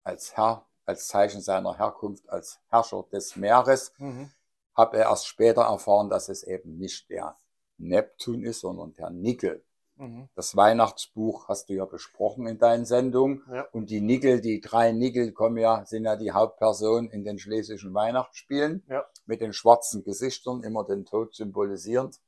Als 0.04 0.36
Herr, 0.38 0.66
als 0.86 1.08
Zeichen 1.08 1.42
seiner 1.42 1.78
Herkunft, 1.78 2.30
als 2.30 2.60
Herrscher 2.70 3.04
des 3.12 3.36
Meeres 3.36 3.92
Mhm. 3.98 4.32
habe 4.76 4.98
er 4.98 5.10
erst 5.10 5.28
später 5.28 5.64
erfahren, 5.64 6.10
dass 6.10 6.30
es 6.30 6.44
eben 6.44 6.78
nicht 6.78 7.10
der 7.10 7.36
Neptun 7.78 8.44
ist, 8.44 8.62
sondern 8.62 8.94
der 8.94 9.10
Nickel. 9.10 9.64
Mhm. 9.98 10.30
Das 10.36 10.56
Weihnachtsbuch 10.56 11.48
hast 11.48 11.70
du 11.70 11.74
ja 11.74 11.86
besprochen 11.86 12.48
in 12.48 12.58
deinen 12.58 12.86
Sendungen. 12.86 13.44
Ja. 13.52 13.68
Und 13.72 13.90
die 13.90 14.02
Nickel, 14.02 14.42
die 14.42 14.62
drei 14.62 14.92
Nickel 14.92 15.32
kommen 15.32 15.58
ja, 15.58 15.86
sind 15.86 16.06
ja 16.06 16.16
die 16.16 16.32
Hauptpersonen 16.32 17.10
in 17.10 17.24
den 17.24 17.40
schlesischen 17.40 17.94
Weihnachtsspielen. 17.94 18.84
Ja. 18.88 19.06
Mit 19.26 19.42
den 19.42 19.54
schwarzen 19.54 20.04
Gesichtern, 20.04 20.64
immer 20.64 20.84
den 20.84 21.06
Tod 21.06 21.36
symbolisierend. 21.36 22.20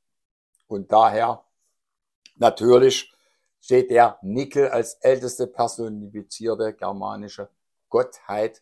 Und 0.68 0.92
daher, 0.92 1.44
natürlich, 2.36 3.14
steht 3.62 3.92
der 3.92 4.18
Nickel 4.22 4.70
als 4.70 4.96
älteste 4.96 5.48
personifizierte 5.48 6.74
germanische 6.74 7.50
Gottheit 7.90 8.62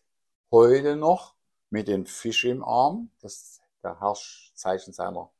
heute 0.50 0.96
noch 0.96 1.34
mit 1.70 1.88
dem 1.88 2.06
Fisch 2.06 2.44
im 2.44 2.64
Arm. 2.64 3.10
Das 3.20 3.34
ist 3.34 3.62
der 3.82 4.00
Herrschzeichen 4.00 4.92
seiner, 4.92 5.30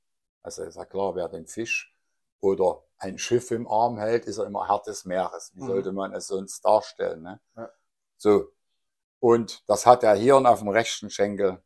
also 0.42 0.62
ist 0.62 0.76
ja 0.76 0.84
klar, 0.84 1.14
wer 1.14 1.28
den 1.28 1.46
Fisch 1.46 1.94
oder 2.40 2.82
ein 2.98 3.18
Schiff 3.18 3.50
im 3.50 3.68
Arm 3.68 3.98
hält, 3.98 4.26
ist 4.26 4.38
er 4.38 4.46
immer 4.46 4.66
Herr 4.68 4.80
des 4.80 5.04
Meeres. 5.04 5.52
Wie 5.54 5.62
Mhm. 5.62 5.66
sollte 5.66 5.92
man 5.92 6.12
es 6.12 6.26
sonst 6.26 6.64
darstellen? 6.64 7.22
Ne? 7.22 7.40
Ja. 7.56 7.70
So. 8.16 8.48
Und 9.20 9.62
das 9.68 9.86
hat 9.86 10.02
er 10.02 10.14
hier 10.14 10.36
und 10.36 10.46
auf 10.46 10.60
dem 10.60 10.68
rechten 10.68 11.10
Schenkel 11.10 11.62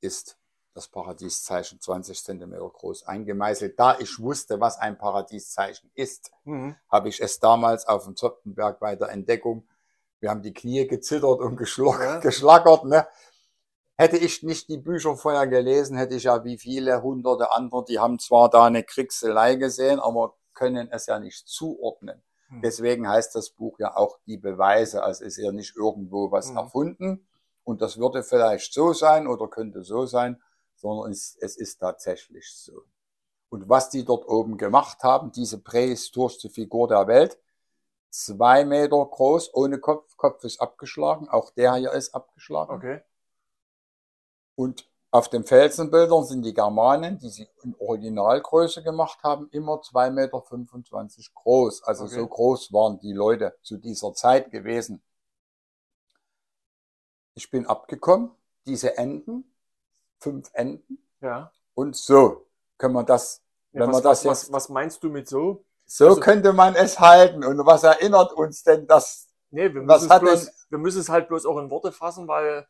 ist 0.00 0.36
das 0.74 0.88
Paradieszeichen 0.88 1.80
20 1.80 2.24
Zentimeter 2.24 2.68
groß 2.68 3.06
eingemeißelt. 3.06 3.78
Da 3.78 3.96
ich 4.00 4.18
wusste, 4.18 4.58
was 4.60 4.76
ein 4.78 4.98
Paradieszeichen 4.98 5.90
ist, 5.94 6.32
Mhm. 6.44 6.74
habe 6.88 7.08
ich 7.08 7.20
es 7.20 7.38
damals 7.38 7.86
auf 7.86 8.04
dem 8.04 8.16
Zoptenberg 8.16 8.80
bei 8.80 8.96
der 8.96 9.10
Entdeckung, 9.10 9.68
wir 10.20 10.30
haben 10.30 10.42
die 10.42 10.52
Knie 10.54 10.86
gezittert 10.88 11.40
und 11.40 11.60
Ja. 11.76 12.18
geschlackert. 12.18 12.84
Ne? 12.84 13.06
Hätte 13.96 14.16
ich 14.16 14.42
nicht 14.42 14.68
die 14.68 14.78
Bücher 14.78 15.16
vorher 15.16 15.46
gelesen, 15.46 15.96
hätte 15.96 16.16
ich 16.16 16.24
ja 16.24 16.42
wie 16.44 16.58
viele 16.58 17.02
hunderte 17.02 17.52
andere, 17.52 17.84
die 17.84 18.00
haben 18.00 18.18
zwar 18.18 18.50
da 18.50 18.64
eine 18.64 18.82
Kriegselei 18.82 19.54
gesehen, 19.54 20.00
aber 20.00 20.34
können 20.54 20.88
es 20.90 21.06
ja 21.06 21.18
nicht 21.18 21.46
zuordnen. 21.48 22.22
Mhm. 22.48 22.62
Deswegen 22.62 23.08
heißt 23.08 23.34
das 23.34 23.50
Buch 23.50 23.78
ja 23.78 23.96
auch 23.96 24.18
die 24.26 24.38
Beweise, 24.38 25.02
also 25.02 25.24
ist 25.24 25.36
ja 25.36 25.52
nicht 25.52 25.76
irgendwo 25.76 26.30
was 26.30 26.50
Mhm. 26.50 26.56
erfunden 26.56 27.26
und 27.64 27.80
das 27.82 27.98
würde 27.98 28.22
vielleicht 28.22 28.72
so 28.72 28.92
sein 28.92 29.26
oder 29.26 29.48
könnte 29.48 29.82
so 29.82 30.06
sein, 30.06 30.40
sondern 30.76 31.12
es, 31.12 31.36
es 31.40 31.56
ist 31.56 31.78
tatsächlich 31.78 32.52
so. 32.52 32.82
Und 33.48 33.68
was 33.68 33.88
die 33.90 34.04
dort 34.04 34.28
oben 34.28 34.56
gemacht 34.56 35.02
haben, 35.02 35.30
diese 35.32 35.58
prähistorische 35.60 36.50
Figur 36.50 36.88
der 36.88 37.06
Welt, 37.06 37.38
zwei 38.10 38.64
Meter 38.64 39.04
groß, 39.04 39.54
ohne 39.54 39.78
Kopf, 39.78 40.16
Kopf 40.16 40.44
ist 40.44 40.60
abgeschlagen, 40.60 41.28
auch 41.28 41.50
der 41.50 41.74
hier 41.74 41.92
ist 41.92 42.14
abgeschlagen. 42.14 42.74
Okay. 42.74 43.00
Und 44.56 44.88
auf 45.14 45.28
den 45.28 45.44
Felsenbildern 45.44 46.24
sind 46.24 46.42
die 46.42 46.52
Germanen, 46.52 47.18
die 47.18 47.28
sie 47.28 47.48
in 47.62 47.76
Originalgröße 47.78 48.82
gemacht 48.82 49.20
haben, 49.22 49.48
immer 49.52 49.74
2,25 49.80 50.10
Meter 50.10 50.42
groß. 51.34 51.84
Also 51.84 52.06
Okay. 52.06 52.14
so 52.16 52.26
groß 52.26 52.72
waren 52.72 52.98
die 52.98 53.12
Leute 53.12 53.56
zu 53.62 53.76
dieser 53.76 54.12
Zeit 54.14 54.50
gewesen. 54.50 55.04
Ich 57.34 57.48
bin 57.48 57.64
abgekommen, 57.64 58.32
diese 58.66 58.96
Enden, 58.98 59.44
fünf 60.18 60.50
Enden, 60.52 60.98
Ja. 61.20 61.52
und 61.74 61.94
so 61.96 62.46
können 62.76 62.94
wir 62.94 63.04
das, 63.04 63.40
ja 63.72 63.82
wenn 63.82 63.90
was, 63.90 63.94
man 63.94 64.02
das 64.02 64.24
was, 64.24 64.42
jetzt, 64.42 64.52
was 64.52 64.68
meinst 64.68 65.00
du 65.04 65.10
mit 65.10 65.28
so? 65.28 65.64
so 65.86 66.08
also- 66.08 66.20
könnte 66.20 66.52
man 66.52 66.74
es 66.74 66.98
halten. 66.98 67.44
Und 67.44 67.64
was 67.64 67.84
erinnert 67.84 68.32
uns 68.32 68.64
denn 68.64 68.88
das? 68.88 69.28
Nee, 69.50 69.72
wir 69.72 69.82
müssen, 69.82 70.10
es 70.10 70.18
bloß, 70.20 70.44
denn- 70.46 70.54
wir 70.70 70.78
müssen 70.78 71.00
es 71.02 71.08
halt 71.08 71.28
bloß 71.28 71.46
auch 71.46 71.58
in 71.58 71.70
Worte 71.70 71.92
fassen, 71.92 72.26
weil 72.26 72.66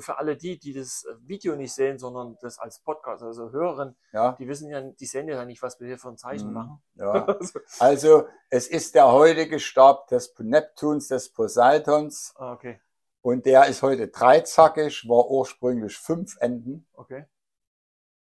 für 0.00 0.18
alle 0.18 0.36
die, 0.36 0.58
die 0.58 0.72
das 0.72 1.04
äh, 1.04 1.14
Video 1.26 1.56
nicht 1.56 1.72
sehen, 1.74 1.98
sondern 1.98 2.36
das 2.40 2.58
als 2.58 2.78
Podcast, 2.80 3.22
also 3.22 3.50
hören, 3.52 3.96
Ja, 4.12 4.32
die 4.38 4.48
wissen 4.48 4.68
ja, 4.70 4.80
die 4.80 5.06
sehen 5.06 5.28
ja 5.28 5.44
nicht, 5.44 5.62
was 5.62 5.78
wir 5.80 5.86
hier 5.86 5.98
für 5.98 6.08
ein 6.08 6.16
Zeichen 6.16 6.48
Mhm. 6.48 6.54
machen. 6.54 6.82
ja. 6.94 7.26
Also, 7.38 7.58
Also, 7.78 8.28
es 8.50 8.66
ist 8.68 8.94
der 8.94 9.10
heutige 9.12 9.58
Stab 9.60 10.08
des 10.08 10.32
Neptuns, 10.38 11.08
des 11.08 11.30
Poseidons. 11.32 12.32
ah, 12.36 12.52
okay, 12.52 12.80
Und 13.22 13.46
der 13.46 13.66
ist 13.66 13.82
heute 13.82 14.08
dreizackig, 14.08 15.08
war 15.08 15.30
ursprünglich 15.30 15.96
fünf 15.96 16.36
Enden. 16.40 16.86
okay. 16.94 17.26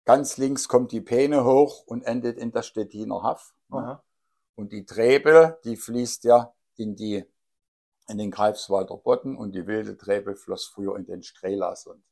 Ganz 0.06 0.38
links 0.38 0.68
kommt 0.68 0.92
die 0.92 1.02
Peene 1.02 1.44
hoch 1.44 1.84
und 1.86 2.02
endet 2.04 2.38
in 2.38 2.52
der 2.52 2.64
Stettiner 2.64 3.22
Haff. 3.22 3.54
ne? 3.70 3.78
Aha. 3.78 4.04
Und 4.56 4.72
die 4.72 4.86
Trebel, 4.86 5.58
die 5.64 5.78
fließt 5.78 6.24
ja 6.24 6.54
in 6.76 6.96
die, 6.96 7.26
in 8.10 8.18
den 8.18 8.32
Greifswalder 8.32 8.98
Bodden 8.98 9.38
und 9.38 9.54
die 9.54 9.68
wilde 9.68 9.98
Trebel 9.98 10.36
floss 10.36 10.66
früher 10.66 10.96
in 10.98 11.06
den 11.06 11.24
Strelasund. 11.24 12.04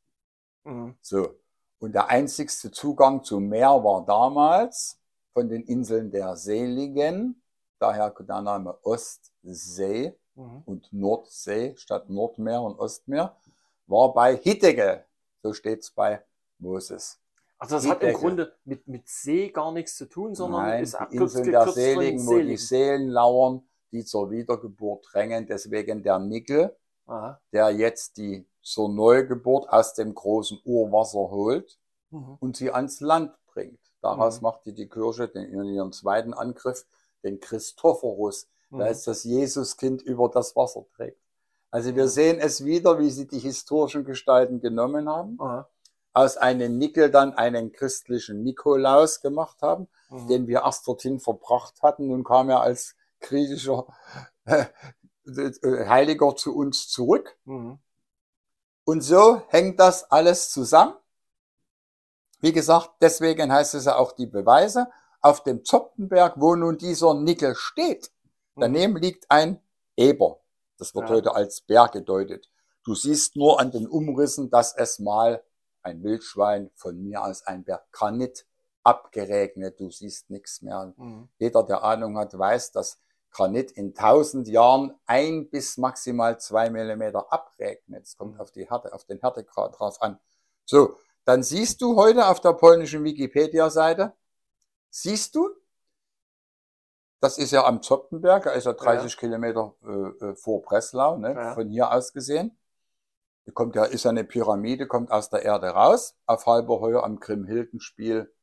Mhm. 0.63 0.95
So. 1.01 1.35
Und 1.79 1.93
der 1.93 2.07
einzigste 2.09 2.71
Zugang 2.71 3.23
zum 3.23 3.49
Meer 3.49 3.83
war 3.83 4.05
damals 4.05 4.99
von 5.33 5.47
den 5.49 5.63
Inseln 5.63 6.09
der 6.09 6.35
Seligen, 6.35 7.41
daher 7.79 8.09
der 8.11 8.41
Name 8.41 8.77
Ostsee 8.83 10.15
Mhm. 10.37 10.61
und 10.65 10.93
Nordsee 10.93 11.75
statt 11.77 12.09
Nordmeer 12.09 12.61
und 12.61 12.79
Ostmeer, 12.79 13.35
war 13.87 14.13
bei 14.13 14.35
Hittege. 14.35 15.03
So 15.41 15.51
steht's 15.53 15.89
bei 15.89 16.21
Moses. 16.59 17.19
Also 17.57 17.75
das 17.75 17.83
Die 17.85 17.89
hat 17.89 18.03
im. 18.03 18.13
Grunde 18.13 18.53
mit, 18.63 18.87
mit 18.87 19.07
See 19.07 19.49
gar 19.49 19.71
nichts 19.71 19.97
zu 19.97 20.05
tun, 20.05 20.35
sondern 20.35 20.61
Nein, 20.61 20.83
ist 20.83 20.95
die 21.11 21.15
Inseln 21.15 21.51
der 21.51 21.67
Seligen, 21.69 22.25
wo 22.27 22.37
die. 22.37 22.55
Seelen 22.57 23.09
lauern, 23.09 23.66
die 23.91 24.05
zur 24.05 24.31
Wiedergeburt 24.31 25.05
drängen. 25.11 25.47
Deswegen 25.47 26.03
der 26.03 26.19
Nickel, 26.19 26.75
Aha. 27.05 27.39
der 27.51 27.69
jetzt 27.71 28.17
die 28.17 28.45
zur 28.61 28.89
Neugeburt 28.89 29.69
aus 29.69 29.93
dem 29.93 30.13
großen 30.13 30.59
Urwasser 30.65 31.19
holt 31.31 31.77
Mhm. 32.11 32.37
und 32.39 32.57
sie 32.57 32.71
ans 32.71 32.99
Land 32.99 33.33
bringt. 33.47 33.79
Daraus 34.01 34.37
Mhm. 34.37 34.43
machte 34.43 34.73
die 34.73 34.87
Kirche 34.87 35.27
den, 35.27 35.45
in 35.51 35.63
ihrem 35.65 35.91
zweiten 35.91 36.33
Angriff 36.33 36.85
den 37.23 37.39
Christophorus, 37.39 38.47
Mhm. 38.69 38.79
da 38.79 38.85
ist 38.87 39.07
das 39.07 39.23
Jesuskind 39.23 40.01
über 40.01 40.29
das 40.29 40.55
Wasser 40.55 40.85
trägt. 40.95 41.19
Also 41.71 41.95
wir 41.95 42.07
sehen 42.07 42.39
es 42.39 42.63
wieder, 42.63 42.99
wie 42.99 43.09
sie 43.09 43.27
die 43.27 43.39
historischen 43.39 44.05
Gestalten 44.05 44.59
genommen 44.61 45.09
haben, 45.09 45.37
Aha. 45.39 45.67
aus 46.13 46.37
einem 46.37 46.77
Nickel 46.77 47.11
dann 47.11 47.33
einen 47.33 47.71
christlichen 47.71 48.43
Nikolaus 48.43 49.21
gemacht 49.21 49.61
haben, 49.61 49.87
Mhm. 50.09 50.27
den 50.27 50.47
wir 50.47 50.61
erst 50.61 50.87
dorthin 50.87 51.19
verbracht 51.19 51.81
hatten. 51.81 52.07
Nun 52.07 52.23
kam 52.23 52.49
er 52.49 52.61
als 52.61 52.95
griechischer 53.19 53.87
äh, 54.45 54.65
Heiliger 55.87 56.35
zu 56.35 56.55
uns 56.55 56.87
zurück. 56.89 57.37
Mhm. 57.45 57.79
Und 58.85 59.01
so 59.01 59.41
hängt 59.49 59.79
das 59.79 60.09
alles 60.09 60.49
zusammen. 60.51 60.95
Wie 62.39 62.53
gesagt, 62.53 62.91
deswegen 63.01 63.51
heißt 63.51 63.73
es 63.75 63.85
ja 63.85 63.95
auch 63.97 64.13
die 64.13 64.27
Beweise. 64.27 64.87
Auf 65.21 65.43
dem 65.43 65.65
Zoptenberg, 65.65 66.35
wo 66.37 66.55
nun 66.55 66.77
dieser 66.77 67.13
Nickel 67.15 67.55
steht, 67.55 68.11
Mhm. 68.55 68.61
daneben 68.61 68.95
liegt 68.97 69.29
ein 69.29 69.59
Eber. 69.97 70.39
Das 70.77 70.93
wird 70.95 71.09
Ja. 71.09 71.15
heute 71.15 71.35
als 71.35 71.61
Berg 71.61 71.93
gedeutet. 71.93 72.49
Du 72.83 72.95
siehst 72.95 73.35
nur 73.35 73.59
an 73.59 73.71
den 73.71 73.87
Umrissen, 73.87 74.49
dass 74.49 74.73
es 74.75 74.99
mal 74.99 75.43
ein 75.81 76.03
Wildschwein 76.03 76.69
von 76.75 77.01
mir 77.01 77.23
aus 77.23 77.45
ein 77.45 77.63
Berg 77.63 77.91
Granit 77.91 78.45
abgeregnet. 78.83 79.79
Du 79.79 79.89
siehst 79.89 80.29
nichts 80.29 80.61
mehr. 80.61 80.93
Mhm. 80.95 81.27
Jeder, 81.39 81.63
der 81.63 81.83
Ahnung 81.83 82.17
hat, 82.17 82.37
weiß, 82.37 82.71
dass 82.71 82.99
Granit 83.37 83.71
in 83.71 83.93
tausend 83.93 84.47
Jahren 84.47 84.95
ein 85.05 85.47
bis 85.49 85.77
maximal 85.77 86.39
zwei 86.39 86.71
Millimeter 86.71 87.31
abregnet. 87.31 88.03
Es 88.05 88.17
kommt 88.17 88.39
auf 88.39 88.51
die 88.51 88.67
Härte, 88.67 88.93
auf 88.93 89.05
den 89.05 89.19
Härtegrad 89.19 89.77
drauf 89.77 90.01
an. 90.01 90.17
So, 90.65 90.95
dann 91.23 91.43
siehst 91.43 91.81
du 91.83 91.95
heute 91.97 92.27
auf 92.27 92.39
der 92.41 92.53
polnischen 92.53 93.03
Wikipedia-Seite, 93.03 94.13
siehst 94.89 95.35
du, 95.35 95.49
das 97.19 97.37
ist 97.37 97.51
ja 97.51 97.63
am 97.65 97.81
Zoptenberg, 97.83 98.47
er 98.47 98.53
ist 98.53 98.65
ja 98.65 98.73
30 98.73 99.17
Kilometer 99.17 99.75
äh, 99.85 100.25
äh, 100.25 100.35
vor 100.35 100.63
Breslau, 100.63 101.17
ne, 101.17 101.33
Ja. 101.33 101.53
von 101.53 101.69
hier 101.69 101.91
aus 101.91 102.13
gesehen. 102.13 102.57
Hier 103.43 103.53
kommt 103.53 103.75
ja, 103.75 103.85
ist 103.85 104.03
ja 104.03 104.09
eine 104.09 104.23
Pyramide, 104.23 104.87
kommt 104.87 105.11
aus 105.11 105.29
der 105.29 105.43
Erde 105.43 105.69
raus. 105.69 106.15
Auf 106.25 106.45
halber 106.47 106.81
Höhe 106.81 107.03
am 107.03 107.19
Grimhildenspiel 107.19 108.33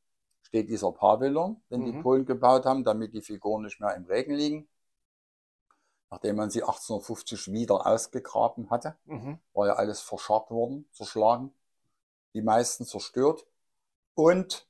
steht 0.41 0.69
dieser 0.69 0.91
Pavillon, 0.93 1.61
den 1.69 1.83
die 1.83 1.91
Mhm. 1.91 2.01
Polen 2.01 2.25
gebaut 2.25 2.65
haben, 2.65 2.83
damit 2.85 3.13
die 3.13 3.21
Figuren 3.21 3.63
nicht 3.63 3.79
mehr 3.81 3.93
im 3.95 4.05
Regen 4.05 4.33
liegen. 4.35 4.69
Nachdem 6.11 6.35
man 6.37 6.49
sie 6.49 6.61
1850 6.63 7.51
wieder 7.51 7.85
ausgegraben 7.85 8.69
hatte, 8.69 8.97
Mhm. 9.05 9.39
war 9.53 9.67
ja 9.67 9.73
alles 9.73 10.01
verscharrt 10.01 10.51
worden, 10.51 10.87
zerschlagen, 10.91 11.53
die 12.33 12.41
meisten 12.41 12.85
zerstört. 12.85 13.45
Und 14.13 14.67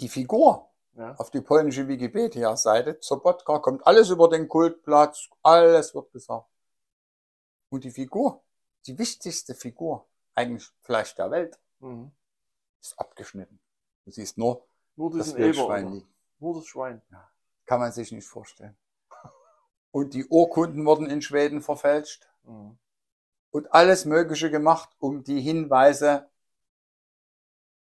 die 0.00 0.08
Figur 0.08 0.70
Ja. 0.94 1.14
auf 1.16 1.30
die 1.30 1.40
polnische 1.40 1.88
Wikipedia-Seite, 1.88 2.98
Sobotka, 3.00 3.58
kommt 3.58 3.86
alles 3.86 4.10
über 4.10 4.28
den 4.28 4.48
Kultplatz, 4.48 5.28
alles 5.42 5.94
wird 5.94 6.12
gesagt. 6.12 6.48
Und 7.70 7.84
die 7.84 7.90
Figur, 7.90 8.42
die 8.86 8.98
wichtigste 8.98 9.54
Figur, 9.54 10.06
eigentlich 10.34 10.68
vielleicht 10.80 11.18
der 11.18 11.30
Welt, 11.30 11.58
Mhm. 11.80 12.12
ist 12.80 12.98
abgeschnitten. 12.98 13.58
Du 14.04 14.10
siehst 14.10 14.38
nur 14.38 14.64
Nur 14.96 15.10
das. 15.16 15.34
Wildschwein 15.34 15.90
liegen. 15.92 16.14
Nur 16.38 16.54
das 16.56 16.66
Schwein. 16.66 17.00
Kann 17.64 17.80
man 17.80 17.92
sich 17.92 18.12
nicht 18.12 18.26
vorstellen. 18.26 18.76
Und 19.92 20.14
die 20.14 20.26
Urkunden 20.26 20.84
wurden 20.86 21.08
in 21.08 21.22
Schweden 21.22 21.60
verfälscht 21.62 22.26
Mhm. 22.44 22.78
und 23.50 23.72
alles 23.72 24.04
Mögliche 24.06 24.50
gemacht, 24.50 24.90
um 24.98 25.22
die 25.22 25.40
Hinweise 25.40 26.28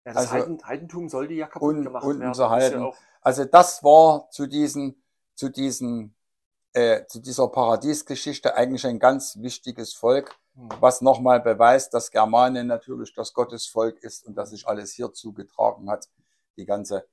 Ja, 0.07 0.13
das 0.13 0.17
Also- 0.31 0.33
Heiden, 0.35 0.63
Heidentum 0.63 1.09
sollte 1.09 1.33
ja 1.33 1.47
kaputt 1.47 1.75
Un- 1.77 1.83
gemacht 1.83 2.05
werden. 2.05 2.31
ist 2.31 2.39
halten. 2.39 2.79
Ja 2.83 2.93
Also 3.21 3.43
das 3.43 3.83
war 3.83 4.29
zu 4.29 4.45
diesen, 4.45 5.01
zu 5.33 5.49
diesen, 5.49 6.13
äh, 6.73 7.07
zu 7.07 7.19
dieser 7.19 7.47
Paradiesgeschichte 7.47 8.53
eigentlich 8.55 8.85
ein 8.85 8.99
ganz 8.99 9.37
wichtiges 9.41 9.95
Volk, 9.95 10.37
Mhm. 10.53 10.69
was 10.79 11.01
nochmal 11.01 11.39
beweist, 11.41 11.91
dass 11.95 12.11
Germanien 12.11 12.67
natürlich 12.67 13.15
das 13.15 13.33
Gottesvolk 13.33 13.97
ist 14.03 14.27
und 14.27 14.35
dass 14.35 14.51
sich 14.51 14.67
alles 14.67 14.93
hier 14.93 15.11
zugetragen 15.11 15.89
hat. 15.89 16.07
Die 16.55 16.65
ganze 16.65 17.07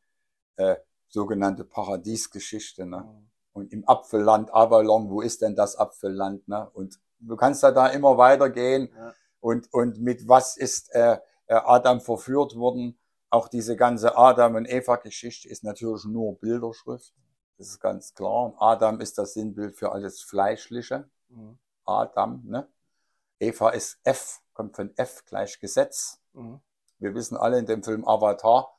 äh, 0.56 0.76
sogenannte 1.08 1.64
Paradiesgeschichte. 1.64 2.84
Ne? 2.84 2.98
Mhm. 2.98 3.30
Und 3.52 3.72
im 3.72 3.86
Apfelland 3.86 4.52
Avalon, 4.52 5.10
wo 5.10 5.20
ist 5.20 5.42
denn 5.42 5.54
das 5.54 5.76
Apfelland? 5.76 6.48
Ne? 6.48 6.70
Und 6.72 6.98
du 7.20 7.36
kannst 7.36 7.62
da, 7.62 7.70
da 7.70 7.88
immer 7.88 8.16
weitergehen. 8.16 8.90
Ja. 8.96 9.14
Und, 9.40 9.72
und 9.72 10.00
mit 10.00 10.28
was 10.28 10.56
ist 10.56 10.94
äh, 10.94 11.18
äh, 11.46 11.54
Adam 11.54 12.00
verführt 12.00 12.56
worden? 12.56 12.98
Auch 13.30 13.48
diese 13.48 13.76
ganze 13.76 14.16
Adam- 14.16 14.56
und 14.56 14.68
Eva-Geschichte 14.68 15.48
ist 15.48 15.64
natürlich 15.64 16.04
nur 16.04 16.38
Bilderschrift. 16.38 17.14
Das 17.58 17.68
ist 17.68 17.80
ganz 17.80 18.14
klar. 18.14 18.54
Adam 18.58 19.00
ist 19.00 19.18
das 19.18 19.34
Sinnbild 19.34 19.76
für 19.76 19.92
alles 19.92 20.22
Fleischliche. 20.22 21.08
Mhm. 21.28 21.58
Adam, 21.84 22.42
ne? 22.44 22.68
Eva 23.38 23.70
ist 23.70 23.98
F, 24.04 24.40
kommt 24.52 24.76
von 24.76 24.92
F 24.96 25.24
gleich 25.26 25.58
Gesetz. 25.60 26.20
Mhm. 26.32 26.60
Wir 26.98 27.14
wissen 27.14 27.36
alle 27.36 27.58
in 27.58 27.66
dem 27.66 27.82
Film 27.82 28.06
Avatar, 28.06 28.72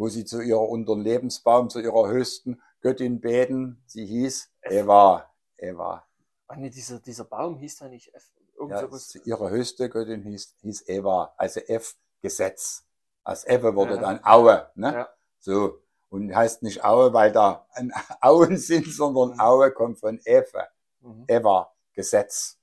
wo 0.00 0.08
sie 0.08 0.24
zu 0.24 0.40
ihrer 0.40 0.66
unter 0.66 0.94
dem 0.94 1.02
Lebensbaum, 1.02 1.68
zu 1.68 1.78
ihrer 1.78 2.08
höchsten 2.08 2.58
Göttin 2.80 3.20
beten. 3.20 3.82
Sie 3.84 4.06
hieß 4.06 4.50
Eva. 4.62 5.30
Eva. 5.58 6.06
Ach 6.48 6.56
nee, 6.56 6.70
dieser, 6.70 7.00
dieser 7.00 7.24
Baum 7.24 7.58
hieß 7.58 7.76
da 7.76 7.88
nicht 7.88 8.14
F. 8.14 8.32
Ja, 8.66 8.88
ihre 9.24 9.50
höchste 9.50 9.90
Göttin 9.90 10.22
hieß, 10.22 10.56
hieß 10.62 10.88
Eva, 10.88 11.34
also 11.36 11.60
F 11.60 11.96
Gesetz. 12.22 12.86
Aus 13.24 13.46
Ewe 13.46 13.76
wurde 13.76 13.96
Ja. 13.96 14.00
dann 14.00 14.20
Aue. 14.24 14.70
Ne? 14.74 14.92
Ja. 14.94 15.08
So. 15.38 15.82
Und 16.08 16.34
heißt 16.34 16.62
nicht 16.62 16.82
Aue, 16.82 17.12
weil 17.12 17.30
da 17.30 17.66
ein 17.72 17.92
Auen 18.22 18.56
sind, 18.56 18.86
sondern 18.86 19.34
Mhm. 19.34 19.40
Aue 19.40 19.70
kommt 19.70 19.98
von 20.00 20.18
Eve. 20.24 20.66
Mhm. 21.00 21.24
Eva, 21.28 21.74
Gesetz. 21.92 22.58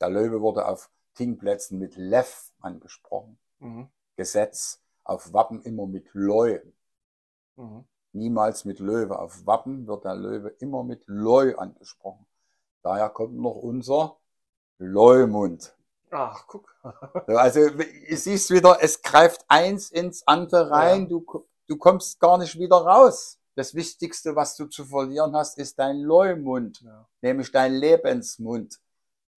Der 0.00 0.08
Löwe 0.10 0.40
wurde 0.40 0.66
auf 0.66 0.90
Tingplätzen 1.14 1.78
mit 1.78 1.94
Lev 1.96 2.50
angesprochen. 2.60 3.38
Mhm. 3.60 3.88
Gesetz. 4.16 4.80
Auf 5.04 5.32
Wappen 5.32 5.62
immer 5.62 5.86
mit 5.86 6.08
Leu. 6.14 6.60
Mhm. 7.60 7.84
Niemals 8.12 8.64
mit 8.64 8.80
Löwe. 8.80 9.18
Auf 9.18 9.46
Wappen 9.46 9.86
wird 9.86 10.04
der 10.04 10.16
Löwe 10.16 10.48
immer 10.58 10.82
mit 10.82 11.04
Leu 11.06 11.54
angesprochen. 11.56 12.26
Daher 12.82 13.08
kommt 13.10 13.36
noch 13.36 13.54
unser 13.56 14.16
Leumund. 14.78 15.74
Ach, 16.10 16.44
guck. 16.46 16.74
So, 17.26 17.36
Also 17.36 17.68
du 17.70 17.84
siehst 18.16 18.50
wieder, 18.50 18.78
es 18.80 19.02
greift 19.02 19.44
eins 19.48 19.90
ins 19.90 20.26
andere 20.26 20.70
rein. 20.70 21.02
Ja. 21.02 21.08
Du, 21.08 21.24
du 21.68 21.76
kommst 21.76 22.18
gar 22.18 22.38
nicht 22.38 22.58
wieder 22.58 22.76
raus. 22.78 23.38
Das 23.54 23.74
Wichtigste, 23.74 24.34
was 24.34 24.56
du 24.56 24.66
zu 24.66 24.84
verlieren 24.86 25.36
hast, 25.36 25.58
ist 25.58 25.78
dein 25.78 25.98
Leumund, 26.00 26.80
Ja. 26.80 27.06
nämlich 27.20 27.52
dein 27.52 27.74
Lebensmund. 27.74 28.80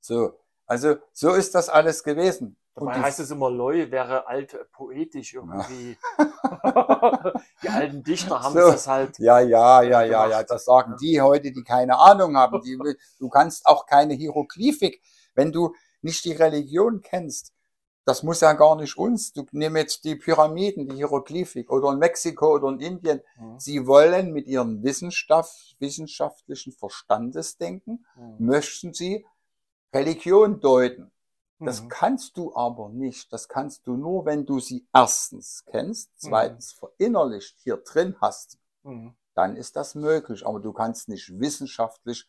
So, 0.00 0.38
also 0.66 0.96
so 1.12 1.32
ist 1.32 1.54
das 1.54 1.68
alles 1.68 2.02
gewesen. 2.04 2.56
Und 2.74 2.94
heißt 2.94 3.20
es 3.20 3.30
immer, 3.30 3.50
Leu 3.50 3.90
wäre 3.90 4.26
alt 4.26 4.56
poetisch 4.72 5.34
irgendwie. 5.34 5.98
die 7.62 7.68
alten 7.68 8.02
Dichter 8.02 8.40
haben 8.42 8.54
So. 8.54 8.60
das 8.70 8.86
halt. 8.86 9.18
Ja, 9.18 9.40
ja, 9.40 9.82
ja, 9.82 10.02
ja, 10.02 10.26
ja. 10.28 10.42
Das 10.42 10.64
sagen 10.64 10.96
die 11.00 11.20
heute, 11.20 11.52
die 11.52 11.62
keine 11.64 11.98
Ahnung 11.98 12.36
haben. 12.36 12.60
Die, 12.62 12.78
du 13.18 13.28
kannst 13.28 13.66
auch 13.66 13.86
keine 13.86 14.14
Hieroglyphik, 14.14 15.02
wenn 15.34 15.52
du 15.52 15.74
nicht 16.00 16.24
die 16.24 16.32
Religion 16.32 17.00
kennst. 17.00 17.52
Das 18.04 18.24
muss 18.24 18.40
ja 18.40 18.52
gar 18.54 18.74
nicht 18.74 18.98
uns. 18.98 19.32
Du 19.32 19.46
nimm 19.52 19.76
jetzt 19.76 20.04
die 20.04 20.16
Pyramiden, 20.16 20.88
die 20.88 20.96
Hieroglyphik 20.96 21.70
oder 21.70 21.92
in 21.92 21.98
Mexiko 22.00 22.54
oder 22.54 22.68
in 22.70 22.80
Indien. 22.80 23.20
Mhm. 23.38 23.60
Sie 23.60 23.86
wollen 23.86 24.32
mit 24.32 24.48
ihrem 24.48 24.82
Wissenschaft, 24.82 25.76
wissenschaftlichen 25.78 26.72
Verstandesdenken, 26.72 28.04
Mhm. 28.16 28.44
möchten 28.46 28.92
sie 28.92 29.24
Religion 29.94 30.60
deuten. 30.60 31.12
Das 31.64 31.82
Mhm. 31.82 31.88
kannst 31.88 32.36
du 32.36 32.54
aber 32.54 32.88
nicht. 32.88 33.32
Das 33.32 33.48
kannst 33.48 33.86
du 33.86 33.96
nur, 33.96 34.24
wenn 34.26 34.44
du 34.46 34.60
sie 34.60 34.86
erstens 34.92 35.64
kennst, 35.66 36.10
zweitens 36.16 36.72
verinnerlicht 36.72 37.56
hier 37.58 37.76
drin 37.78 38.16
hast. 38.20 38.58
Mhm. 38.82 39.14
Dann 39.34 39.56
ist 39.56 39.76
das 39.76 39.94
möglich. 39.94 40.46
Aber 40.46 40.60
du 40.60 40.72
kannst 40.72 41.08
nicht 41.08 41.38
wissenschaftlich 41.38 42.28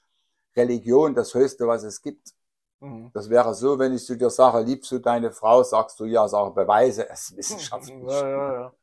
Religion, 0.56 1.16
das 1.16 1.34
Höchste, 1.34 1.68
was 1.68 1.84
es 1.84 2.02
gibt. 2.02 2.34
Mhm. 2.80 3.12
Das 3.14 3.30
wäre 3.30 3.54
so, 3.56 3.80
wenn 3.80 3.94
ich 3.94 4.06
zu 4.06 4.16
dir 4.16 4.30
sage, 4.30 4.60
liebst 4.60 4.92
du 4.92 5.00
deine 5.00 5.32
Frau, 5.32 5.64
sagst 5.64 6.00
du 6.00 6.06
ja, 6.06 6.28
sage, 6.28 6.52
beweise 6.52 7.10
es 7.10 7.36
wissenschaftlich. 7.36 7.94
Ja, 8.08 8.28
ja, 8.30 8.54
ja. 8.54 8.74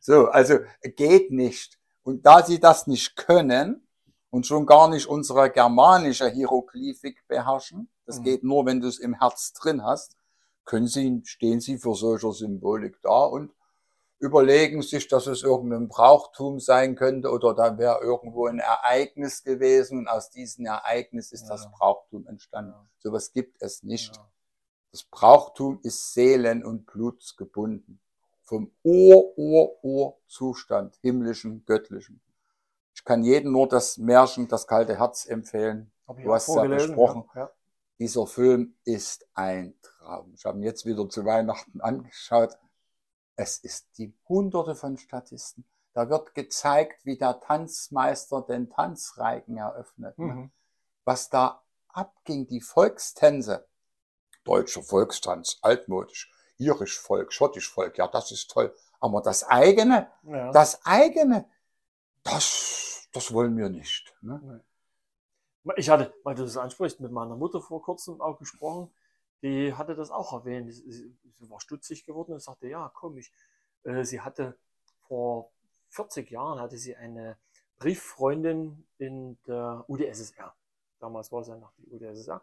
So, 0.00 0.26
also 0.28 0.58
geht 0.82 1.30
nicht. 1.30 1.78
Und 2.02 2.26
da 2.26 2.44
sie 2.44 2.60
das 2.60 2.86
nicht 2.86 3.16
können 3.16 3.86
und 4.30 4.46
schon 4.46 4.66
gar 4.66 4.88
nicht 4.88 5.06
unsere 5.06 5.50
germanische 5.50 6.28
Hieroglyphik 6.28 7.26
beherrschen, 7.28 7.88
das 8.06 8.18
Mhm. 8.20 8.24
geht 8.24 8.44
nur, 8.44 8.66
wenn 8.66 8.80
du 8.80 8.88
es 8.88 8.98
im 8.98 9.14
Herz 9.18 9.52
drin 9.52 9.82
hast, 9.84 10.16
können 10.64 10.86
sie, 10.86 11.20
stehen 11.24 11.60
sie 11.60 11.78
für 11.78 11.94
solcher 11.94 12.32
Symbolik 12.32 13.00
da 13.02 13.24
und 13.24 13.52
überlegen 14.20 14.82
sich, 14.82 15.08
dass 15.08 15.26
es 15.26 15.42
irgendein 15.42 15.88
Brauchtum 15.88 16.60
sein 16.60 16.94
könnte 16.94 17.30
oder 17.30 17.54
da 17.54 17.78
wäre 17.78 18.00
irgendwo 18.02 18.46
ein 18.46 18.58
Ereignis 18.58 19.42
gewesen 19.42 19.98
und 20.00 20.08
aus 20.08 20.30
diesem 20.30 20.66
Ereignis 20.66 21.32
ist 21.32 21.44
Ja. 21.44 21.48
das 21.50 21.70
Brauchtum 21.72 22.26
entstanden. 22.26 22.72
Ja. 22.72 22.86
Sowas 22.98 23.32
gibt 23.32 23.60
es 23.62 23.82
nicht. 23.82 24.14
Ja. 24.16 24.28
Das 24.92 25.04
Brauchtum 25.04 25.80
ist 25.82 26.12
seelen- 26.12 26.64
und 26.64 26.84
blutsgebunden. 26.86 27.98
Vom 28.42 28.70
Ur, 28.82 29.38
Ur, 29.38 29.82
Ur-Zustand, 29.84 30.98
himmlischen, 31.02 31.64
göttlichen. 31.64 32.20
Ich 33.00 33.04
kann 33.06 33.24
jedem 33.24 33.52
nur 33.52 33.66
das 33.66 33.96
Märchen 33.96 34.46
Das 34.46 34.66
kalte 34.66 34.98
Herz 34.98 35.24
empfehlen. 35.24 35.90
Du 36.06 36.34
hast 36.34 36.48
ja 36.48 36.54
vorgelesen, 36.54 36.88
besprochen. 36.88 37.24
Ja. 37.34 37.50
Dieser 37.98 38.26
Film 38.26 38.76
ist 38.84 39.26
ein 39.32 39.74
Traum. 39.80 40.34
Ich 40.34 40.44
habe 40.44 40.58
ihn 40.58 40.64
jetzt 40.64 40.84
wieder 40.84 41.08
zu 41.08 41.24
Weihnachten 41.24 41.80
angeschaut. 41.80 42.58
Es 43.36 43.56
ist 43.56 43.96
die 43.96 44.12
Hunderte 44.28 44.74
von 44.74 44.98
Statisten. 44.98 45.64
Da 45.94 46.10
wird 46.10 46.34
gezeigt, 46.34 47.06
wie 47.06 47.16
der 47.16 47.40
Tanzmeister 47.40 48.42
den 48.42 48.68
Tanzreigen 48.68 49.56
eröffnet. 49.56 50.14
Ja. 50.18 50.24
ne? 50.26 50.32
Mhm. 50.34 50.50
was 51.04 51.30
da 51.30 51.62
abging, 51.88 52.46
die 52.48 52.60
Volkstänze. 52.60 53.66
Deutscher 54.44 54.82
Volkstanz, 54.82 55.58
altmodisch, 55.62 56.30
irisch 56.58 57.00
Volk, 57.00 57.32
schottisch 57.32 57.72
Volk, 57.72 57.96
ja, 57.96 58.06
das 58.08 58.30
ist 58.30 58.50
toll. 58.50 58.74
Aber 59.00 59.22
das 59.22 59.42
eigene, 59.44 60.10
Ja. 60.22 60.52
das 60.52 60.84
eigene, 60.84 61.48
das, 62.22 63.08
das 63.12 63.32
wollen 63.32 63.56
wir 63.56 63.68
nicht. 63.68 64.14
Ne? 64.22 64.64
Ich 65.76 65.90
hatte, 65.90 66.14
weil 66.24 66.34
du 66.34 66.42
das 66.42 66.56
ansprichst, 66.56 67.00
mit 67.00 67.12
meiner 67.12 67.36
Mutter 67.36 67.60
vor 67.60 67.82
kurzem 67.82 68.20
auch 68.20 68.38
gesprochen. 68.38 68.90
Die 69.42 69.74
hatte 69.74 69.94
das 69.94 70.10
auch 70.10 70.32
erwähnt. 70.32 70.72
Sie, 70.72 71.14
sie 71.34 71.50
war 71.50 71.60
stutzig 71.60 72.04
geworden 72.04 72.32
und 72.32 72.42
sagte, 72.42 72.68
ja, 72.68 72.88
komisch. 72.94 73.32
Äh, 73.84 74.04
sie 74.04 74.20
hatte 74.20 74.58
vor 75.06 75.50
40 75.90 76.30
Jahren 76.30 76.60
hatte 76.60 76.76
sie 76.76 76.94
eine 76.96 77.36
Brieffreundin 77.78 78.86
in 78.98 79.38
der 79.46 79.84
UdSSR. 79.88 80.54
Damals 80.98 81.32
war 81.32 81.40
es 81.40 81.48
ja 81.48 81.56
noch 81.56 81.72
die 81.78 81.86
UdSSR. 81.90 82.42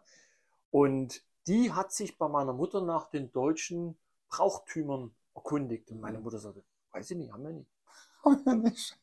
Und 0.70 1.22
die 1.46 1.72
hat 1.72 1.92
sich 1.92 2.18
bei 2.18 2.28
meiner 2.28 2.52
Mutter 2.52 2.80
nach 2.82 3.08
den 3.08 3.32
deutschen 3.32 3.96
Brauchtümern 4.28 5.14
erkundigt. 5.34 5.90
Und 5.90 6.00
meine 6.00 6.18
Mhm. 6.18 6.24
Mutter 6.24 6.38
sagte, 6.38 6.62
weiß 6.92 7.10
ich 7.12 7.16
nicht, 7.16 7.32
haben 7.32 7.44
wir 7.44 7.52
nicht. 7.52 7.70
Haben 8.24 8.44
wir 8.44 8.54
nicht. 8.54 8.98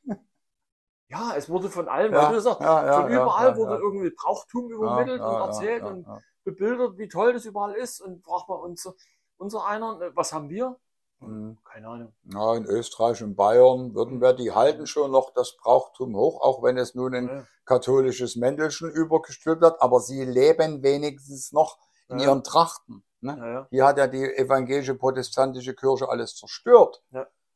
Ja, 1.07 1.33
es 1.35 1.49
wurde 1.49 1.69
von 1.69 1.87
allem, 1.87 2.13
Ja, 2.13 2.23
weil 2.23 2.35
du 2.35 2.41
sagst, 2.41 2.61
ja, 2.61 2.85
ja, 2.85 3.01
von 3.01 3.11
überall 3.11 3.55
wurde 3.57 3.75
irgendwie 3.75 4.09
Brauchtum 4.09 4.71
übermittelt 4.71 5.21
und 5.21 5.35
erzählt 5.35 5.83
und 5.83 6.07
bebildert, 6.43 6.97
wie 6.97 7.07
toll 7.07 7.33
das 7.33 7.45
überall 7.45 7.73
ist. 7.73 8.01
Und 8.01 8.23
fragt 8.23 8.49
man 8.49 8.59
uns, 8.59 8.89
unser 9.37 9.65
einer, 9.65 10.01
äh, 10.01 10.15
was 10.15 10.33
haben 10.33 10.49
wir? 10.49 10.77
Mhm. 11.19 11.57
Keine 11.63 11.87
Ahnung. 11.87 12.13
Ja, 12.23 12.55
in 12.55 12.65
Österreich 12.65 13.23
und 13.23 13.35
Bayern, 13.35 13.93
Württemberg, 13.93 14.37
die 14.37 14.51
halten 14.51 14.87
schon 14.87 15.11
noch 15.11 15.33
das 15.33 15.55
Brauchtum 15.57 16.15
hoch, 16.15 16.41
auch 16.41 16.61
wenn 16.63 16.77
es 16.77 16.93
nun 16.95 17.13
ein 17.15 17.47
katholisches 17.65 18.35
Mäntelchen 18.35 18.89
übergestülpt 18.89 19.61
wird, 19.61 19.81
aber 19.81 19.99
sie 19.99 20.23
leben 20.23 20.83
wenigstens 20.83 21.51
noch 21.51 21.77
in 22.09 22.19
ihren 22.19 22.43
Trachten. 22.43 23.03
Ne? 23.21 23.65
Hier 23.71 23.85
hat 23.85 23.97
ja 23.97 24.07
die 24.07 24.23
evangelische 24.23 24.93
protestantische 24.95 25.73
Kirche 25.73 26.07
alles 26.09 26.35
zerstört. 26.35 27.01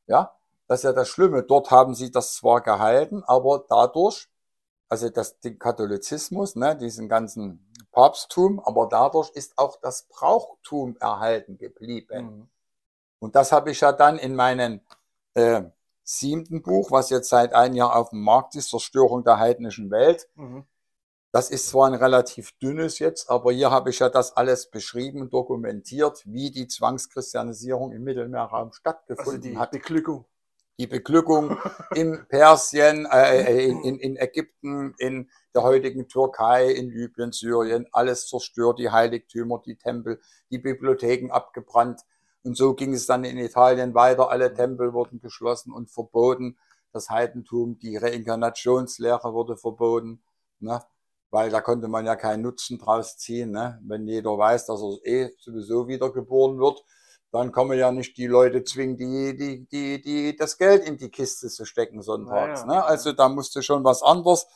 Ja. 0.07 0.35
Das 0.69 0.82
ist 0.82 0.84
ja 0.84 0.93
das 0.93 1.10
Schlimme. 1.10 1.41
Dort 1.41 1.71
haben 1.71 1.95
sie 1.95 2.12
das 2.12 2.36
zwar 2.36 2.62
gehalten, 2.62 3.23
aber 3.25 3.65
dadurch, 3.67 4.29
also 4.88 5.10
das, 5.10 5.39
den 5.39 5.58
Katholizismus, 5.58 6.55
ne, 6.55 6.77
diesen 6.77 7.10
ganzen 7.10 7.73
Papsttum, 7.91 8.60
aber 8.60 8.88
dadurch 8.88 9.32
ist 9.32 9.58
auch 9.58 9.77
das 9.82 10.03
Brauchtum 10.03 10.95
erhalten 10.99 11.58
geblieben. 11.58 12.23
Mhm. 12.23 12.49
Und 13.17 13.36
das 13.36 13.51
habe 13.51 13.71
ich 13.71 13.82
ja 13.82 13.91
dann 13.91 14.19
in 14.19 14.36
meinem 14.36 14.82
äh, 15.34 15.63
siebten 16.03 16.62
Buch, 16.62 16.91
was 16.91 17.10
jetzt 17.10 17.29
seit 17.29 17.53
einem 17.53 17.73
Jahr 17.73 17.95
auf 17.95 18.12
dem 18.12 18.21
Markt 18.21 18.53
ist, 18.55 18.69
Zerstörung 18.69 19.23
der 19.23 19.39
heidnischen 19.39 19.89
Welt. 19.89 20.29
Mhm. 20.36 20.65
Das 21.32 21.49
ist 21.49 21.69
zwar 21.69 21.88
ein 21.88 21.95
relativ 21.95 22.51
dünnes 22.60 22.99
jetzt, 22.99 23.27
aber 23.29 23.51
hier 23.51 23.71
habe 23.71 23.89
ich 23.89 23.99
ja 23.99 24.10
das 24.10 24.38
alles 24.38 24.69
beschrieben 24.69 25.32
dokumentiert, 25.32 26.21
wie 26.25 26.51
die 26.51 26.67
Zwangschristianisierung 26.67 27.91
im 27.91 28.03
Mittelmeerraum 28.03 28.67
Also 28.67 28.77
stattgefunden 28.77 29.41
die 29.41 29.58
hat. 29.58 29.71
Beglückung. 29.71 30.25
Die 30.79 30.87
Beglückung 30.87 31.57
in 31.93 32.25
Persien, 32.29 33.05
äh, 33.11 33.65
in, 33.67 33.83
in, 33.83 33.99
in 33.99 34.15
Ägypten, 34.15 34.95
in 34.97 35.29
der 35.53 35.63
heutigen 35.63 36.07
Türkei, 36.07 36.71
in 36.71 36.89
Libyen, 36.89 37.33
Syrien, 37.33 37.85
alles 37.91 38.27
zerstört, 38.27 38.79
die 38.79 38.89
Heiligtümer, 38.89 39.61
die 39.65 39.75
Tempel, 39.75 40.21
die 40.49 40.57
Bibliotheken 40.57 41.31
abgebrannt. 41.31 42.01
Und 42.43 42.55
so 42.55 42.75
ging 42.75 42.93
es 42.93 43.05
dann 43.05 43.25
in 43.25 43.37
Italien 43.37 43.93
weiter. 43.93 44.29
Alle 44.29 44.53
Tempel 44.53 44.93
wurden 44.93 45.19
geschlossen 45.19 45.73
und 45.73 45.91
verboten. 45.91 46.57
Das 46.93 47.09
Heidentum, 47.09 47.77
die 47.77 47.97
Reinkarnationslehre 47.97 49.33
wurde 49.33 49.57
verboten, 49.57 50.23
ne? 50.59 50.81
weil 51.29 51.49
da 51.49 51.59
konnte 51.59 51.89
man 51.89 52.05
ja 52.05 52.15
keinen 52.15 52.43
Nutzen 52.43 52.79
draus 52.79 53.17
ziehen. 53.17 53.51
Ne? 53.51 53.79
Wenn 53.83 54.07
jeder 54.07 54.37
weiß, 54.37 54.65
dass 54.67 54.81
er 54.81 55.05
eh 55.05 55.31
sowieso 55.39 55.89
wiedergeboren 55.89 56.57
wird, 56.57 56.83
dann 57.31 57.51
kann 57.51 57.67
man 57.67 57.77
ja 57.77 57.91
nicht 57.91 58.17
die 58.17 58.27
Leute 58.27 58.63
zwingen, 58.63 58.97
die, 58.97 59.37
die, 59.37 59.67
die, 59.67 60.01
die 60.01 60.35
das 60.35 60.57
Geld 60.57 60.83
in 60.83 60.97
die 60.97 61.09
Kiste 61.09 61.47
zu 61.47 61.65
stecken 61.65 62.01
sonntags. 62.01 62.65
Naja. 62.65 62.79
Ne? 62.81 62.85
Also 62.85 63.11
da 63.11 63.29
musste 63.29 63.61
schon 63.61 63.83
was 63.83 64.01
anderes. 64.01 64.47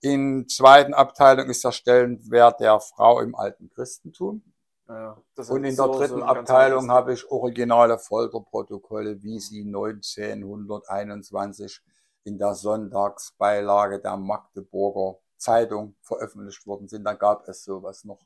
In 0.00 0.46
zweiten 0.48 0.94
Abteilung 0.94 1.48
ist 1.48 1.64
der 1.64 1.72
Stellenwert 1.72 2.60
der 2.60 2.78
Frau 2.80 3.20
im 3.20 3.34
alten 3.34 3.70
Christentum. 3.70 4.42
Ja, 4.88 5.16
Und 5.48 5.56
in 5.56 5.62
der 5.64 5.72
so- 5.72 5.92
so 5.92 5.98
dritten 5.98 6.20
ganz 6.20 6.38
Abteilung 6.38 6.90
habe 6.90 7.12
ich 7.12 7.30
originale 7.30 7.98
Folterprotokolle, 7.98 9.22
wie 9.22 9.38
sie 9.40 9.64
1921 9.64 11.80
in 12.24 12.38
der 12.38 12.54
Sonntagsbeilage 12.54 14.00
der 14.00 14.16
Magdeburger 14.16 15.18
Zeitung 15.36 15.94
veröffentlicht 16.02 16.66
worden 16.66 16.88
sind. 16.88 17.04
Da 17.04 17.12
gab 17.14 17.46
es 17.48 17.64
sowas 17.64 18.04
noch. 18.04 18.20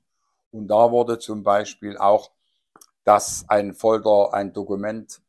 Und 0.51 0.69
da 0.69 0.91
wurde 0.91 1.19
zum 1.19 1.43
Beispiel 1.43 1.97
auch 1.99 2.31
dass 3.05 3.45
ein 3.49 3.75
Folter, 3.75 4.33
ein 4.35 4.53
Dokument 4.53 5.21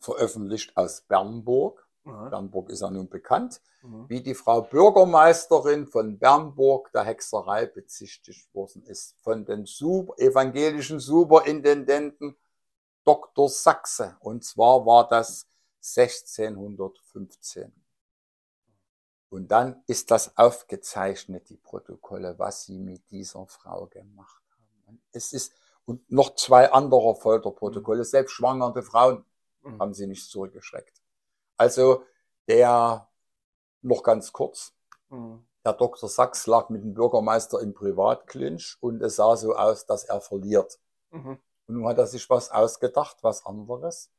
veröffentlicht 0.00 0.76
aus 0.76 1.00
Bernburg. 1.02 1.86
Aha. 2.04 2.28
Bernburg 2.28 2.68
ist 2.70 2.80
ja 2.80 2.90
nun 2.90 3.08
bekannt, 3.08 3.60
Mhm. 3.82 4.08
wie 4.08 4.22
die 4.22 4.34
Frau 4.34 4.62
Bürgermeisterin 4.62 5.86
von 5.86 6.18
Bernburg 6.18 6.90
der 6.92 7.04
Hexerei 7.04 7.66
bezichtigt 7.66 8.52
worden 8.54 8.82
ist. 8.84 9.14
Von 9.22 9.44
den 9.44 9.66
super, 9.66 10.14
evangelischen 10.18 11.00
Superintendenten 11.00 12.36
Dr. 13.04 13.48
Sachse. 13.50 14.16
Und 14.20 14.44
zwar 14.44 14.86
war 14.86 15.06
das 15.08 15.46
1615. 15.82 17.72
Und 19.28 19.48
dann 19.48 19.82
ist 19.86 20.10
das 20.10 20.36
aufgezeichnet, 20.38 21.48
die 21.48 21.56
Protokolle, 21.56 22.38
was 22.38 22.64
sie 22.64 22.78
mit 22.78 23.02
dieser 23.10 23.46
Frau 23.46 23.86
gemacht 23.86 24.42
haben. 24.86 25.02
Es 25.12 25.32
ist, 25.32 25.52
und 25.86 26.10
noch 26.10 26.34
zwei 26.36 26.72
andere 26.72 27.14
Folterprotokolle, 27.14 28.04
selbst 28.04 28.32
schwangere 28.32 28.82
Frauen 28.82 29.24
Mhm. 29.62 29.80
haben 29.80 29.94
sie 29.94 30.06
nicht 30.06 30.30
zurückgeschreckt. 30.30 31.00
Also 31.56 32.04
der, 32.48 33.08
noch 33.82 34.02
ganz 34.02 34.32
kurz, 34.32 34.74
Mhm. 35.08 35.46
der 35.64 35.72
Dr. 35.72 36.08
Sachs 36.08 36.46
lag 36.46 36.68
mit 36.68 36.82
dem 36.82 36.94
Bürgermeister 36.94 37.60
im 37.60 37.72
Privatclinch 37.74 38.76
und 38.80 39.00
es 39.02 39.16
sah 39.16 39.36
so 39.36 39.54
aus, 39.54 39.86
dass 39.86 40.04
er 40.04 40.20
verliert. 40.20 40.78
Mhm. 41.10 41.38
Und 41.66 41.74
nun 41.76 41.86
hat 41.88 41.98
er 41.98 42.06
sich 42.06 42.28
was 42.28 42.50
ausgedacht, 42.50 43.18
was 43.22 43.46
anderes. 43.46 44.10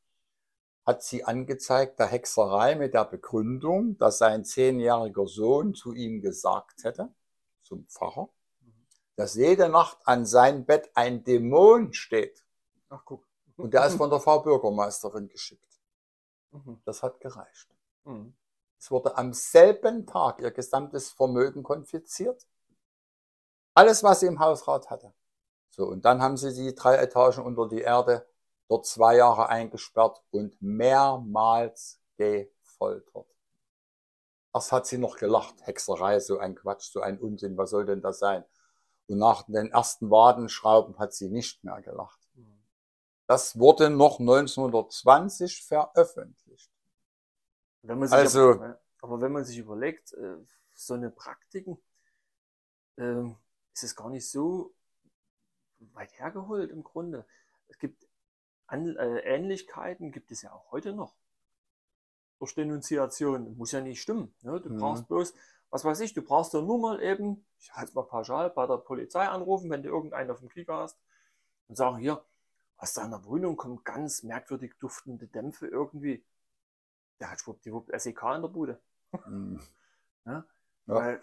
Hat 0.86 1.04
sie 1.04 1.23
angezeigt, 1.23 1.99
der 1.99 2.08
Hexerei 2.08 2.75
mit 2.75 2.93
der 2.93 3.06
Begründung, 3.06 3.97
dass 3.97 4.17
sein 4.19 4.45
zehnjähriger 4.45 5.28
Sohn 5.28 5.73
zu 5.75 5.93
ihm 5.93 6.21
gesagt 6.21 6.84
hätte, 6.84 7.13
zum 7.62 7.86
Pfarrer, 7.88 8.30
dass 9.15 9.36
jede 9.36 9.69
Nacht 9.69 9.97
an 10.06 10.25
sein 10.25 10.65
Bett 10.65 10.89
ein 10.93 11.23
Dämon 11.23 11.93
steht. 11.93 12.45
Ach, 12.89 13.01
guck. 13.06 13.25
Und 13.58 13.73
der 13.73 13.86
ist 13.86 13.95
von 13.95 14.10
der 14.10 14.19
Frau 14.19 14.39
Bürgermeisterin 14.39 15.30
geschickt. 15.30 15.80
Mhm. 16.51 16.82
Das 16.84 17.01
hat 17.01 17.19
gereicht. 17.21 17.69
Mhm. 18.04 18.36
Es 18.78 18.91
wurde 18.91 19.17
am 19.17 19.34
selben 19.34 20.06
Tag 20.06 20.41
ihr 20.41 20.51
gesamtes 20.51 21.10
Vermögen 21.10 21.63
konfisziert. 21.63 22.45
Alles, 23.73 24.04
was 24.04 24.19
sie 24.19 24.28
im 24.28 24.39
Hausrat 24.39 24.89
hatte. 24.89 25.13
So, 25.69 25.88
und 25.88 26.06
dann 26.06 26.21
haben 26.21 26.38
sie 26.38 26.51
sie 26.51 26.75
drei 26.75 26.95
Etagen 26.95 27.43
unter 27.43 27.67
die 27.67 27.82
Erde, 27.82 28.28
dort 28.67 28.86
zwei 28.86 29.17
Jahre 29.17 29.49
eingesperrt 29.49 30.21
und 30.32 30.62
mehrmals 30.62 31.99
gefoltert. 32.17 33.28
Erst 34.54 34.71
hat 34.71 34.88
sie 34.88 34.97
noch 34.97 35.17
gelacht. 35.17 35.56
Hexerei, 35.62 36.19
so 36.19 36.39
ein 36.39 36.56
Quatsch, 36.56 36.91
so 36.91 37.01
ein 37.01 37.19
Unsinn, 37.19 37.58
was 37.58 37.71
soll 37.71 37.86
denn 37.86 38.01
das 38.01 38.19
sein? 38.19 38.45
Und 39.08 39.18
nach 39.20 39.44
den 39.44 39.72
ersten 39.72 40.10
Wadenschrauben 40.10 40.98
hat 40.98 41.13
sie 41.13 41.30
nicht 41.30 41.63
mehr 41.63 41.82
gelacht. 41.82 42.20
Das 43.28 43.58
wurde 43.58 43.89
noch 43.89 44.20
1920 44.20 45.63
veröffentlicht. 45.65 46.72
Wenn 47.82 48.00
man 48.00 48.08
sich 48.08 48.18
Also- 48.18 48.52
aber, 48.54 48.68
ja, 48.68 48.80
aber 49.02 49.22
wenn 49.22 49.32
man 49.32 49.44
sich 49.46 49.58
überlegt, 49.58 50.13
äh, 50.13 50.38
so 50.74 50.94
eine 50.96 51.10
Praktiken, 51.10 51.82
ähm, 52.98 53.36
ist 53.74 53.84
es 53.84 53.96
gar 53.96 54.10
nicht 54.10 54.30
so 54.30 54.74
weit 55.94 56.18
hergeholt 56.20 56.72
im 56.72 56.84
Grunde. 56.84 57.26
Es 57.68 57.78
gibt 57.80 58.08
äh, 58.72 59.20
Ähnlichkeiten, 59.20 60.12
gibt 60.12 60.32
es 60.32 60.41
ja 60.41 60.52
auch 60.52 60.72
heute 60.72 60.94
noch. 60.94 61.15
Durch 62.39 62.56
Denunziation. 62.56 63.56
Muss 63.58 63.72
ja 63.72 63.82
nicht 63.82 64.02
stimmen. 64.02 64.34
Ne? 64.41 64.60
Du 64.60 64.70
Mhm. 64.70 64.80
brauchst 64.80 65.08
bloß, 65.08 65.34
was 65.69 65.84
weiß 65.86 65.99
ich, 66.01 66.13
du 66.13 66.21
brauchst 66.21 66.54
ja 66.54 66.62
nur 66.62 66.80
mal 66.80 67.01
eben, 67.01 67.45
ich 67.60 67.73
halte 67.73 67.93
mal 67.93 68.04
pauschal, 68.04 68.49
bei 68.49 68.65
der 68.67 68.78
Polizei 68.78 69.28
anrufen, 69.28 69.69
wenn 69.69 69.84
du 69.84 69.89
irgendeinen 69.89 70.32
auf 70.32 70.39
dem 70.39 70.49
Kieker 70.49 70.78
hast 70.78 70.99
und 71.67 71.75
sagen, 71.75 71.97
hier, 71.97 72.23
aus 72.78 72.93
deiner 72.93 73.23
Wohnung 73.25 73.56
kommen 73.58 73.84
ganz 73.84 74.23
merkwürdig 74.23 74.73
duftende 74.80 75.28
Dämpfe 75.28 75.67
irgendwie. 75.67 76.25
Der 77.19 77.32
hat 77.32 77.39
schwuppdiwupp 77.39 77.89
SEK 77.97 78.21
in 78.36 78.41
der 78.41 78.49
Bude. 78.49 78.82
Hm. 79.25 79.62
Ja. 80.25 80.45
Weil 80.88 81.21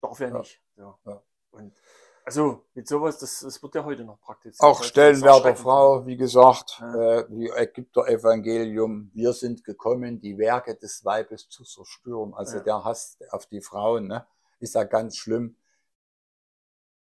darf 0.00 0.18
ja 0.18 0.28
Ja. 0.28 0.38
nicht. 0.38 0.60
Ja. 0.76 0.98
Ja. 1.04 1.22
Und 1.52 1.80
also 2.24 2.64
mit 2.74 2.86
sowas, 2.88 3.18
das, 3.18 3.40
das 3.40 3.62
wird 3.62 3.74
ja 3.74 3.84
heute 3.84 4.04
noch 4.04 4.20
praktiziert. 4.20 4.60
Auch 4.62 4.78
Das 4.78 4.86
ist 4.86 4.90
Stellenwert 4.90 5.22
der 5.24 5.30
erschreckend. 5.50 5.58
Frau, 5.60 6.06
wie 6.06 6.16
gesagt, 6.16 6.78
Ja. 6.80 6.94
äh, 7.18 7.26
wie 7.30 7.48
Ägypter 7.50 8.06
Evangelium, 8.08 9.10
wir 9.14 9.32
sind 9.32 9.64
gekommen, 9.64 10.20
die 10.20 10.38
Werke 10.38 10.74
des 10.76 11.04
Weibes 11.04 11.48
zu 11.48 11.64
zerstören. 11.64 12.34
Also 12.34 12.58
Ja. 12.58 12.62
der 12.62 12.84
Hass 12.84 13.18
auf 13.30 13.46
die 13.46 13.60
Frauen, 13.60 14.06
ne, 14.08 14.26
ist 14.58 14.74
ja 14.74 14.84
ganz 14.84 15.16
schlimm. 15.16 15.56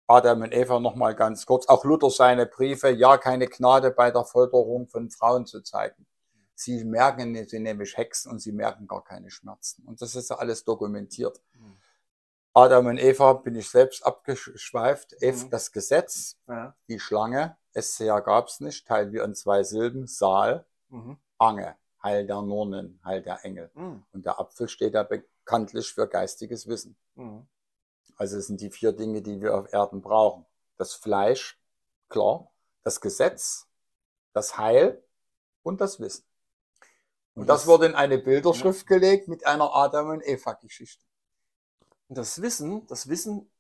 Adam 0.07 0.43
und 0.43 0.53
Eva 0.53 0.81
nochmal 0.81 1.15
ganz 1.15 1.47
kurz. 1.47 1.67
Auch 1.67 1.85
Luther 1.85 2.11
seine 2.11 2.45
Briefe, 2.47 2.91
ja, 2.91 3.17
keine 3.17 3.47
Gnade 3.47 3.91
bei 3.91 4.11
der 4.11 4.25
Folterung 4.25 4.87
von 4.87 5.11
Frauen 5.11 5.47
zu 5.47 5.63
zeigen. 5.63 6.07
Sie 6.55 6.85
merken, 6.85 7.35
sie 7.49 7.59
nämlich 7.59 7.97
Hexen 7.97 8.31
und 8.31 8.39
sie 8.41 8.53
merken 8.53 8.87
gar 8.87 9.03
keine 9.03 9.31
Schmerzen. 9.31 9.83
Und 9.87 10.03
das 10.03 10.15
ist 10.15 10.29
ja 10.31 10.37
alles 10.37 10.63
dokumentiert. 10.65 11.41
Mhm. 11.55 11.77
Adam 12.55 12.87
und 12.87 12.99
Eva 12.99 13.33
bin 13.33 13.57
ich 13.57 13.69
selbst 13.69 14.07
abgeschweift. 14.07 15.15
Eve, 15.21 15.47
Mhm. 15.47 15.51
das 15.51 15.73
Gesetz, 15.73 16.37
Ja. 16.47 16.75
die 16.89 17.01
Schlange, 17.01 17.57
SCH 17.75 18.21
gab's 18.21 18.61
nicht, 18.61 18.87
teilen 18.87 19.13
wir 19.13 19.25
in 19.25 19.35
zwei 19.35 19.65
Silben, 19.65 20.07
Saal, 20.07 20.65
Mhm. 20.89 21.19
Ange, 21.39 21.77
Heil 22.03 22.27
der 22.27 22.43
Nurnen, 22.43 23.01
Heil 23.05 23.23
der 23.23 23.45
Engel. 23.45 23.71
Mhm. 23.75 24.05
Und 24.13 24.25
der 24.25 24.39
Apfel 24.39 24.69
steht 24.69 24.95
da 24.95 25.03
bekanntlich 25.03 25.93
für 25.93 26.07
geistiges 26.07 26.69
Wissen. 26.69 26.97
Mhm. 27.17 27.47
Also 28.17 28.39
es 28.39 28.47
sind 28.47 28.61
die 28.61 28.71
vier 28.71 28.93
Dinge, 28.93 29.21
die 29.23 29.41
wir 29.41 29.57
auf 29.59 29.73
Erden 29.73 30.01
brauchen. 30.01 30.47
Das 30.77 30.95
Fleisch, 30.95 31.59
klar, 32.09 32.49
das 32.85 33.01
Gesetz, 33.01 33.67
das 34.33 34.57
Heil 34.59 35.03
und 35.65 35.81
das 35.81 35.99
Wissen. 35.99 36.25
Und 37.35 37.43
Und 37.43 37.47
das 37.49 37.63
das- 37.63 37.67
wurde 37.67 37.87
in 37.87 37.97
eine 37.97 38.19
Bilderschrift 38.19 38.87
gelegt 38.87 39.27
mit 39.27 39.45
einer 39.45 39.75
Adam 39.75 40.11
und 40.11 40.25
Eva 40.25 40.53
Geschichte. 40.53 41.05
Und 42.09 42.19
das 42.19 42.41
Wissen, 42.43 42.87
das 42.87 43.09
Wissen 43.09 43.51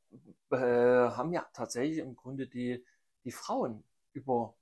äh, 0.51 0.57
haben 0.57 1.33
ja 1.33 1.45
tatsächlich 1.53 1.99
im 1.99 2.15
Grunde 2.17 2.47
die, 2.47 2.85
die 3.25 3.33
Frauen 3.33 3.83
über, 4.13 4.55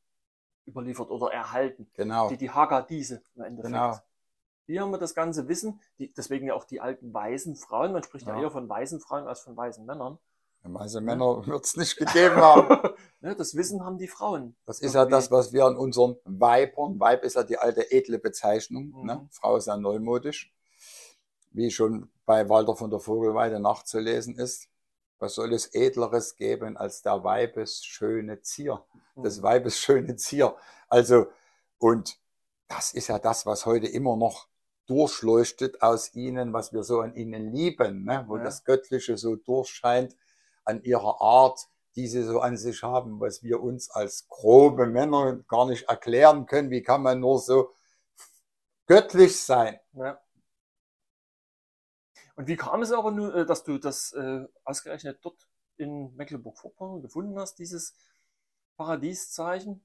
überliefert 0.66 1.10
oder 1.10 1.32
erhalten. 1.32 1.90
Genau. 1.94 2.28
Die, 2.28 2.36
die 2.36 2.50
Haggadise 2.50 3.22
im 3.34 3.42
Endeffekt. 3.42 3.74
Genau. 3.74 3.98
Die 4.68 4.80
haben 4.80 4.92
wir 4.92 4.98
das 4.98 5.14
ganze 5.14 5.48
Wissen, 5.48 5.80
die, 5.98 6.12
deswegen 6.14 6.46
ja 6.46 6.54
auch 6.54 6.64
die 6.64 6.80
alten 6.80 7.12
weisen 7.12 7.56
Frauen. 7.56 7.92
Man 7.92 8.02
spricht 8.04 8.26
ja, 8.26 8.36
Ja. 8.36 8.42
eher 8.42 8.50
von 8.50 8.68
weisen 8.68 9.00
Frauen 9.00 9.26
als 9.26 9.40
von 9.40 9.56
weisen 9.56 9.84
Männern. 9.86 10.18
Also 10.74 11.00
Männer 11.00 11.44
wird 11.46 11.64
es 11.64 11.76
nicht 11.76 11.96
gegeben 11.96 12.36
haben. 12.36 12.94
ne, 13.20 13.34
das 13.34 13.56
Wissen 13.56 13.84
haben 13.84 13.98
die 13.98 14.06
Frauen. 14.06 14.54
Das 14.64 14.80
ist 14.80 14.94
ja 14.94 15.04
das, 15.04 15.32
was 15.32 15.52
wir 15.52 15.64
an 15.66 15.76
unseren 15.76 16.16
Weibern, 16.24 17.00
Weib 17.00 17.24
ist 17.24 17.34
ja 17.34 17.42
die 17.42 17.58
alte 17.58 17.90
edle 17.90 18.20
Bezeichnung, 18.20 18.92
Mhm. 18.96 19.04
ne? 19.06 19.28
Frau 19.32 19.56
ist 19.56 19.66
ja 19.66 19.76
neumodisch, 19.76 20.54
wie 21.50 21.72
schon 21.72 22.08
bei 22.26 22.48
Walter 22.48 22.76
von 22.76 22.90
der 22.90 23.00
Vogelweide 23.00 23.60
nachzulesen 23.60 24.36
ist. 24.36 24.68
Was 25.18 25.34
soll 25.34 25.52
es 25.52 25.66
Edleres 25.74 26.36
geben 26.36 26.76
als 26.76 27.02
der 27.02 27.22
Weibes 27.24 27.84
schöne 27.84 28.40
Zier? 28.42 28.84
des 29.16 29.38
Mhm. 29.38 29.42
Weibes 29.42 29.78
schöne 29.78 30.16
Zier. 30.16 30.56
Also, 30.88 31.26
und 31.78 32.18
das 32.68 32.92
ist 32.94 33.08
ja 33.08 33.18
das, 33.18 33.44
was 33.44 33.66
heute 33.66 33.86
immer 33.86 34.16
noch 34.16 34.48
durchleuchtet 34.86 35.82
aus 35.82 36.14
ihnen, 36.14 36.52
was 36.52 36.72
wir 36.72 36.82
so 36.82 37.00
an 37.00 37.14
ihnen 37.14 37.52
lieben, 37.52 38.04
ne? 38.04 38.24
wo 38.26 38.36
Ja. 38.38 38.44
das 38.44 38.64
Göttliche 38.64 39.16
so 39.18 39.36
durchscheint 39.36 40.16
an 40.64 40.82
ihrer 40.82 41.20
Art, 41.20 41.68
die 41.94 42.08
sie 42.08 42.22
so 42.22 42.40
an 42.40 42.56
sich 42.56 42.82
haben, 42.82 43.20
was 43.20 43.42
wir 43.42 43.60
uns 43.62 43.90
als 43.90 44.26
grobe 44.28 44.86
Männer 44.86 45.36
gar 45.48 45.66
nicht 45.66 45.88
erklären 45.88 46.46
können. 46.46 46.70
Wie 46.70 46.82
kann 46.82 47.02
man 47.02 47.20
nur 47.20 47.38
so 47.38 47.70
göttlich 48.86 49.38
sein? 49.40 49.78
Ja. 49.92 50.18
Und 52.34 52.48
wie 52.48 52.56
kam 52.56 52.82
es 52.82 52.92
aber 52.92 53.10
nun, 53.10 53.32
äh, 53.34 53.46
dass 53.46 53.64
du 53.64 53.78
das 53.78 54.12
äh, 54.12 54.44
ausgerechnet 54.64 55.18
dort 55.22 55.46
in 55.76 56.14
Mecklenburg-Vorpommern 56.16 57.02
gefunden 57.02 57.38
hast, 57.38 57.58
dieses 57.58 57.94
Paradieszeichen? 58.76 59.84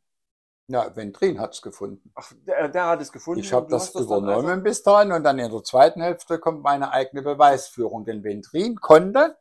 Ja, 0.70 0.94
Ventrin 0.96 1.40
hat's 1.40 1.62
gefunden. 1.62 2.12
Ach, 2.16 2.32
der, 2.46 2.68
der 2.68 2.88
hat 2.88 3.02
es 3.02 3.12
gefunden. 3.12 3.40
Ich 3.40 3.54
habe 3.54 3.70
das 3.70 3.94
dann 3.94 4.04
übernommen 4.04 4.64
bis 4.64 4.84
dahin 4.84 5.14
und 5.14 5.24
dann 5.24 5.40
in 5.40 5.50
der 5.50 5.64
zweiten 5.64 6.02
Hälfte 6.02 6.40
kommt 6.40 6.62
meine 6.62 6.92
eigene 6.92 7.22
Beweisführung. 7.22 8.04
Denn 8.04 8.24
Ventrin 8.24 8.76
konnte, 8.76 9.38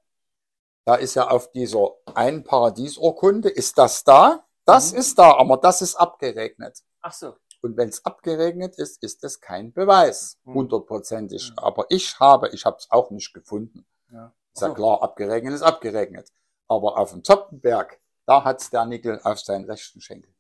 da 0.85 0.95
ist 0.95 1.15
ja 1.15 1.29
auf 1.29 1.51
dieser 1.51 1.91
einen 2.15 2.45
Paradiesurkunde, 2.45 3.49
ist 3.49 3.77
das 3.77 4.05
da, 4.05 4.47
das 4.65 4.93
Mhm. 4.93 4.99
ist 4.99 5.19
da, 5.19 5.37
aber 5.37 5.57
das 5.57 5.83
ist 5.83 5.97
abgeregnet. 5.97 6.85
Ach 7.01 7.13
so. 7.13 7.37
Und 7.63 7.77
wenn 7.77 7.89
es 7.89 8.05
abgeregnet 8.05 8.77
ist, 8.77 9.03
ist 9.03 9.25
es 9.25 9.41
kein 9.41 9.73
Beweis, 9.73 10.39
Mhm. 10.45 10.55
hundertprozentig. 10.55 11.51
Mhm. 11.53 11.59
Aber 11.59 11.87
ich 11.89 12.19
habe, 12.21 12.49
ich 12.51 12.65
habe 12.65 12.77
es 12.79 12.91
auch 12.91 13.11
nicht 13.11 13.33
gefunden. 13.35 13.87
Ja. 14.13 14.33
Ist 14.55 14.63
ja 14.63 14.71
klar, 14.71 15.03
abgeregnet 15.03 15.53
ist 15.55 15.63
abgeregnet. 15.63 16.33
Aber 16.69 16.99
auf 16.99 17.11
dem 17.13 17.23
Zoppenberg, 17.25 18.01
da 18.25 18.45
hat's 18.45 18.71
der 18.71 18.85
Nickel 18.87 19.21
auf 19.23 19.39
seinen 19.41 19.65
rechten 19.67 20.01
Schenkel. 20.01 20.33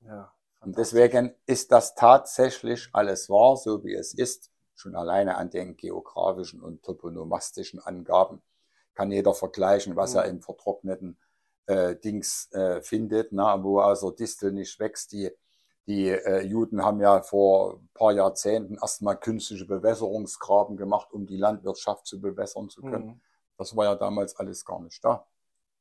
Ja. 0.00 0.32
Und 0.60 0.76
deswegen 0.76 1.34
ist 1.46 1.70
das 1.72 1.94
tatsächlich 1.94 2.88
alles 2.92 3.28
wahr, 3.30 3.56
so 3.56 3.84
wie 3.84 3.94
es 3.94 4.14
ist. 4.14 4.50
Schon 4.74 4.94
alleine 4.94 5.36
an 5.36 5.48
den 5.50 5.76
geografischen 5.76 6.60
und 6.60 6.82
toponomastischen 6.82 7.80
Angaben 7.80 8.42
kann 8.94 9.10
jeder 9.10 9.32
vergleichen, 9.34 9.96
was 9.96 10.12
Mhm. 10.12 10.16
er 10.18 10.24
im 10.26 10.40
vertrockneten 10.42 11.18
äh, 11.66 11.96
Dings 11.96 12.50
äh, 12.52 12.80
findet, 12.82 13.32
na, 13.32 13.62
wo 13.64 13.80
also 13.80 14.10
Distel 14.12 14.52
nicht 14.52 14.78
wächst. 14.78 15.10
Die, 15.12 15.30
die 15.86 16.08
äh, 16.08 16.40
Juden 16.42 16.82
haben 16.84 17.00
ja 17.00 17.22
vor 17.22 17.74
ein 17.74 17.88
paar 17.94 18.12
Jahrzehnten 18.12 18.74
erstmal 18.74 19.16
künstliche 19.18 19.66
Bewässerungsgraben 19.66 20.76
gemacht, 20.76 21.12
um 21.12 21.26
die 21.26 21.36
Landwirtschaft 21.36 22.06
zu 22.06 22.20
bewässern 22.20 22.68
zu 22.68 22.82
können. 22.82 23.06
Mhm. 23.06 23.20
Das 23.56 23.76
war 23.76 23.84
ja 23.84 23.94
damals 23.94 24.36
alles 24.36 24.64
gar 24.64 24.80
nicht 24.80 25.04
da. 25.04 25.26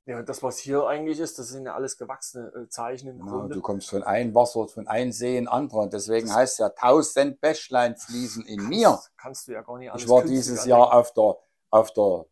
Ja, 0.07 0.21
das, 0.21 0.43
was 0.43 0.59
hier 0.59 0.85
eigentlich 0.85 1.19
ist, 1.19 1.39
das 1.39 1.47
sind 1.47 1.65
ja 1.65 1.73
alles 1.73 1.97
gewachsene 1.97 2.49
äh, 2.53 2.69
Zeichen 2.69 3.09
im 3.09 3.17
Ja, 3.17 3.25
Grunde. 3.25 3.55
du 3.55 3.61
kommst 3.61 3.89
von 3.89 4.03
einem 4.03 4.35
Wasser, 4.35 4.67
von 4.67 4.87
einem 4.87 5.11
See 5.11 5.35
in 5.35 5.47
andere. 5.47 5.79
Und 5.79 5.93
deswegen 5.93 6.27
Das- 6.27 6.35
heißt 6.35 6.59
ja 6.59 6.69
tausend 6.69 7.41
Bächlein 7.41 7.95
fließen 7.97 8.45
in 8.45 8.67
mir. 8.69 8.89
Kannst, 8.89 9.17
kannst 9.17 9.47
du 9.47 9.53
ja 9.53 9.61
gar 9.63 9.79
nicht 9.79 9.91
alles 9.91 10.03
Ich 10.03 10.09
war 10.09 10.23
dieses. 10.23 10.65
Jahr 10.65 10.93
auf 10.93 11.11
der, 11.13 11.37
auf 11.71 11.91
der 11.93 12.25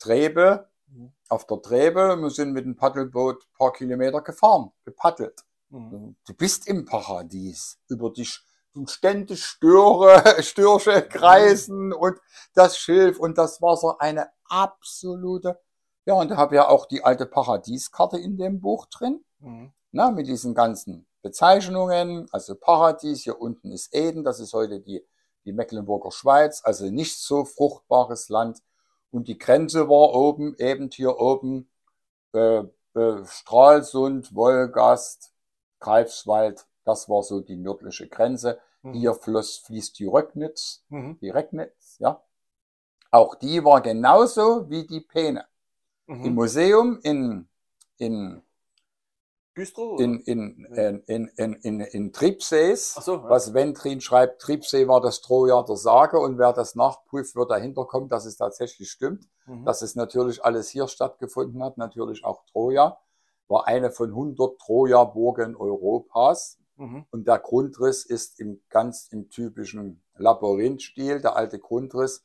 Trebe, 0.00 0.68
Mhm. 0.88 1.12
auf 1.28 1.46
der 1.46 1.62
Trebe. 1.62 2.16
Wir 2.20 2.30
sind 2.30 2.52
mit 2.52 2.64
dem 2.64 2.76
Paddelboot 2.76 3.44
ein 3.44 3.54
paar 3.58 3.72
Kilometer 3.72 4.20
gefahren, 4.20 4.72
gepaddelt. 4.84 5.40
Mhm. 5.74 6.16
Du 6.26 6.34
bist 6.34 6.68
im 6.68 6.84
Paradies. 6.84 7.78
Über 7.88 8.10
dich 8.10 8.40
du 8.74 8.86
ständig 8.86 9.44
Störe, 9.44 10.22
Störche 10.42 11.02
kreisen 11.02 11.92
und 11.92 12.18
das 12.54 12.76
Schilf 12.76 13.18
und 13.18 13.38
das 13.38 13.62
Wasser 13.62 14.00
eine 14.00 14.28
absolute. 14.44 15.60
Ja, 16.06 16.14
und 16.14 16.30
da 16.30 16.36
habe 16.36 16.56
ja 16.56 16.68
auch 16.68 16.86
die 16.86 17.02
alte 17.02 17.26
Paradieskarte 17.26 18.18
in 18.18 18.36
dem 18.36 18.60
Buch 18.60 18.86
drin. 18.86 19.24
Mhm. 19.38 19.72
Na, 19.92 20.10
mit 20.10 20.26
diesen 20.26 20.54
ganzen 20.54 21.06
Bezeichnungen, 21.22 22.28
also 22.32 22.54
Paradies, 22.56 23.22
hier 23.22 23.40
unten 23.40 23.70
ist 23.70 23.94
Eden, 23.94 24.24
das 24.24 24.40
ist 24.40 24.52
heute 24.52 24.80
die, 24.80 25.06
die 25.44 25.52
Mecklenburger 25.52 26.10
Schweiz, 26.10 26.60
also 26.64 26.90
nicht 26.90 27.18
so 27.18 27.44
fruchtbares 27.44 28.28
Land. 28.28 28.58
Und 29.10 29.28
die 29.28 29.38
Grenze 29.38 29.88
war 29.88 30.14
oben, 30.14 30.56
eben 30.58 30.90
hier 30.90 31.18
oben, 31.18 31.70
äh, 32.32 32.64
äh, 32.94 33.24
Stralsund, 33.24 34.34
Wolgast, 34.34 35.33
Greifswald, 35.84 36.66
das 36.84 37.08
war 37.10 37.22
so 37.22 37.40
die 37.40 37.56
nördliche 37.56 38.08
Grenze. 38.08 38.58
Mhm. 38.82 38.94
Hier 38.94 39.14
floss, 39.14 39.58
fließt 39.66 39.98
die 39.98 40.06
Röcknitz, 40.06 40.82
Mhm. 40.88 41.18
die 41.20 41.30
Recknitz, 41.30 41.96
ja. 41.98 42.22
Auch 43.10 43.34
die 43.36 43.62
war 43.64 43.80
genauso 43.80 44.68
wie 44.70 44.86
die 44.86 45.00
Peene. 45.00 45.44
Mhm. 46.06 46.24
Im 46.24 46.34
Museum 46.34 46.98
in, 47.02 47.48
in 47.98 48.42
Güstrow? 49.54 50.00
in, 50.00 50.20
in, 50.20 50.64
in, 50.74 50.98
in, 51.06 51.28
in, 51.36 51.52
in, 51.62 51.80
in 51.80 52.12
Tripsees, 52.12 52.96
Ach 52.98 53.02
so, 53.02 53.14
ja. 53.16 53.28
was 53.28 53.54
Ventrin 53.54 54.00
schreibt, 54.00 54.42
Tripsee 54.42 54.88
war 54.88 55.00
das 55.00 55.20
Troja 55.20 55.62
der 55.62 55.76
Sage 55.76 56.18
und 56.18 56.38
wer 56.38 56.52
das 56.52 56.74
nachprüft, 56.74 57.36
wird 57.36 57.50
dahinter 57.52 57.84
kommen, 57.84 58.08
dass 58.08 58.24
es 58.24 58.36
tatsächlich 58.36 58.90
stimmt, 58.90 59.28
Mhm. 59.46 59.64
dass 59.64 59.82
es 59.82 59.94
natürlich 59.94 60.44
alles 60.44 60.70
hier 60.70 60.88
stattgefunden 60.88 61.62
hat, 61.62 61.76
natürlich 61.78 62.24
auch 62.24 62.44
Troja, 62.46 62.98
war 63.48 63.66
eine 63.66 63.90
von 63.90 64.10
100 64.10 64.58
Troja-Burgen 64.58 65.56
Europas 65.56 66.58
Mhm. 66.76 67.06
und 67.10 67.28
der 67.28 67.38
Grundriss 67.38 68.04
ist 68.04 68.40
im 68.40 68.60
ganz 68.68 69.06
im 69.08 69.30
typischen 69.30 70.02
Labyrinthstil, 70.16 71.20
der 71.20 71.36
alte 71.36 71.58
Grundriss. 71.58 72.24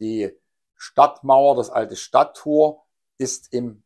Die 0.00 0.36
Stadtmauer, 0.74 1.56
das 1.56 1.70
alte 1.70 1.96
Stadttor 1.96 2.84
ist 3.18 3.52
im, 3.52 3.84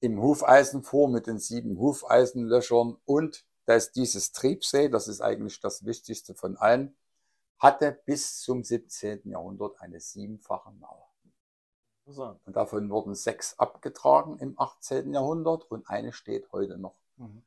im 0.00 0.20
Hufeisenfor 0.20 1.08
mit 1.08 1.26
den 1.26 1.38
sieben 1.38 1.78
Hufeisenlöchern 1.78 2.96
und 3.04 3.44
da 3.66 3.74
ist 3.74 3.92
dieses 3.92 4.32
Triebsee, 4.32 4.88
das 4.88 5.08
ist 5.08 5.20
eigentlich 5.20 5.60
das 5.60 5.84
Wichtigste 5.84 6.34
von 6.34 6.56
allen, 6.56 6.96
hatte 7.58 8.00
bis 8.06 8.40
zum 8.40 8.64
17. 8.64 9.28
Jahrhundert 9.28 9.80
eine 9.80 10.00
siebenfache 10.00 10.72
Mauer. 10.72 11.07
Und 12.46 12.56
davon 12.56 12.88
wurden 12.90 13.14
sechs 13.14 13.58
abgetragen 13.58 14.38
im 14.38 14.58
18. 14.58 15.12
Jahrhundert 15.12 15.64
und 15.70 15.88
eine 15.88 16.12
steht 16.12 16.50
heute 16.52 16.78
noch. 16.78 16.94
Mhm. 17.16 17.42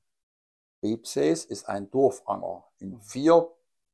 Riebsees 0.84 1.45
ist 1.45 1.67
ein 1.67 1.89
Dorfanger. 1.89 2.63
In 2.80 2.91
Mhm. 2.91 3.02
vier, 3.02 3.52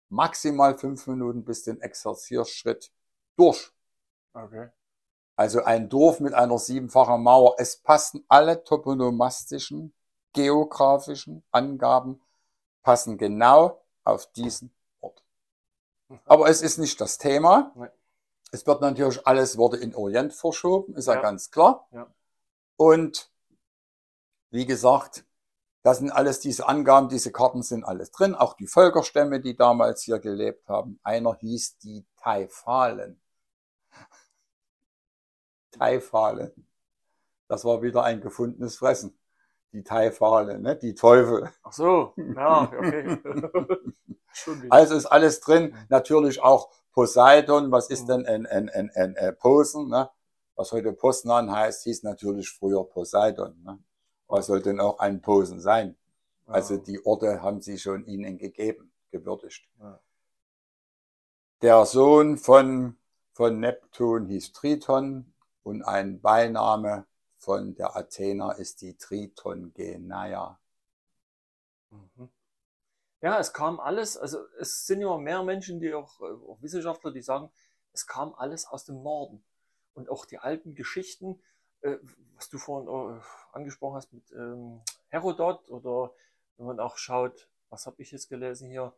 maximal 0.09 0.77
fünf 0.77 1.07
Minuten 1.07 1.43
bis 1.43 1.63
den 1.63 1.81
Exerzierschritt 1.81 2.91
durch. 3.35 3.71
Okay. 4.33 4.69
Also 5.35 5.63
ein 5.63 5.89
Dorf 5.89 6.19
mit 6.19 6.33
einer 6.33 6.57
siebenfachen 6.57 7.21
Mauer. 7.21 7.55
Es 7.59 7.77
passen 7.77 8.25
alle 8.27 8.63
toponomastischen, 8.63 9.93
geografischen 10.33 11.43
Angaben, 11.51 12.21
passen 12.83 13.17
genau 13.17 13.83
auf 14.03 14.31
diesen 14.33 14.73
Ort. 15.01 15.23
Mhm. 16.09 16.19
Aber 16.25 16.49
es 16.49 16.61
ist 16.61 16.77
nicht 16.77 16.99
das 16.99 17.17
Thema. 17.17 17.71
Nein. 17.75 17.91
Es 18.51 18.65
wird 18.65 18.81
natürlich 18.81 19.25
alles 19.27 19.57
wurde 19.57 19.77
in 19.77 19.93
Orient 19.95 20.33
verschoben, 20.33 20.95
ist 20.95 21.07
ja, 21.07 21.15
Ja. 21.15 21.21
ganz 21.21 21.51
klar. 21.51 21.87
Ja. 21.91 22.07
Und 22.77 23.31
wie 24.51 24.65
gesagt, 24.65 25.25
Das 25.83 25.99
sind 25.99 26.11
alles 26.11 26.41
diese 26.41 26.67
Angaben, 26.67 27.07
diese 27.07 27.31
Karten 27.31 27.61
sind 27.61 27.85
alles 27.85 28.11
drin. 28.11 28.35
Auch 28.35 28.55
die 28.55 28.67
Völkerstämme, 28.67 29.39
die 29.39 29.55
damals 29.55 30.01
hier 30.03 30.19
gelebt 30.19 30.67
haben. 30.67 30.99
Einer 31.01 31.33
hieß 31.35 31.77
die 31.77 32.05
Taifalen. 32.17 33.21
Taifalen. 35.71 36.67
Das 37.47 37.63
war 37.63 37.81
wieder 37.81 38.03
ein 38.03 38.19
gefundenes 38.19 38.77
Fressen. 38.77 39.17
Die 39.71 39.83
Taifale, 39.83 40.59
ne? 40.59 40.75
die 40.75 40.93
Teufel. 40.93 41.49
Ach 41.63 41.71
so, 41.71 42.13
ja, 42.35 42.63
okay. 42.63 43.21
also 44.69 44.95
ist 44.95 45.05
alles 45.05 45.39
drin. 45.39 45.73
Natürlich 45.87 46.41
auch 46.41 46.69
Poseidon. 46.97 47.71
Was 47.71 47.91
ist 47.91 48.07
denn 48.07 48.25
ein, 48.25 48.47
ein, 48.47 48.69
ein, 48.69 48.89
ein, 48.95 49.15
ein 49.15 49.37
Posen? 49.37 49.87
Ne? 49.87 50.09
Was 50.55 50.71
heute 50.71 50.93
Posnan 50.93 51.51
heißt, 51.51 51.83
hieß 51.83 52.01
natürlich 52.01 52.49
früher 52.49 52.83
Poseidon. 52.83 53.55
Ne? 53.63 53.77
Was 54.27 54.47
soll 54.47 54.63
denn 54.63 54.79
auch 54.79 54.97
ein 54.97 55.21
Posen 55.21 55.59
sein? 55.59 55.95
Also 56.47 56.77
die 56.77 57.05
Orte 57.05 57.43
haben 57.43 57.61
sie 57.61 57.77
schon 57.77 58.07
ihnen 58.07 58.39
gegeben, 58.39 58.91
gewürdigt. 59.11 59.69
Ja. 59.79 59.99
Der 61.61 61.85
Sohn 61.85 62.35
von, 62.37 62.97
von 63.31 63.59
Neptun 63.59 64.25
hieß 64.25 64.53
Triton 64.53 65.31
und 65.61 65.83
ein 65.83 66.19
Beiname 66.19 67.05
von 67.35 67.75
der 67.75 67.95
Athener 67.95 68.57
ist 68.57 68.81
die 68.81 68.97
Tritongenaia. 68.97 70.57
Mhm. 71.91 72.29
Ja, 73.21 73.39
es 73.39 73.53
kam 73.53 73.79
alles, 73.79 74.15
also 74.17 74.39
es 74.59 74.85
sind 74.85 75.01
immer 75.01 75.17
mehr 75.17 75.43
Menschen, 75.43 75.79
die 75.79 75.93
auch, 75.93 76.21
äh, 76.21 76.25
auch 76.25 76.61
Wissenschaftler, 76.61 77.11
die 77.11 77.21
sagen, 77.21 77.49
es 77.93 78.05
kam 78.05 78.33
alles 78.35 78.67
aus 78.67 78.85
dem 78.85 79.01
Norden. 79.01 79.43
Und 79.93 80.09
auch 80.09 80.25
die 80.25 80.37
alten 80.37 80.75
Geschichten, 80.75 81.41
äh, 81.81 81.97
was 82.35 82.49
du 82.49 82.59
vorhin 82.59 82.87
äh, 82.87 83.21
angesprochen 83.53 83.95
hast 83.95 84.13
mit 84.13 84.31
ähm, 84.31 84.81
Herodot 85.09 85.67
oder 85.69 86.13
wenn 86.57 86.67
man 86.67 86.79
auch 86.79 86.97
schaut, 86.97 87.49
was 87.69 87.87
habe 87.87 88.01
ich 88.01 88.11
jetzt 88.11 88.29
gelesen 88.29 88.69
hier, 88.69 88.93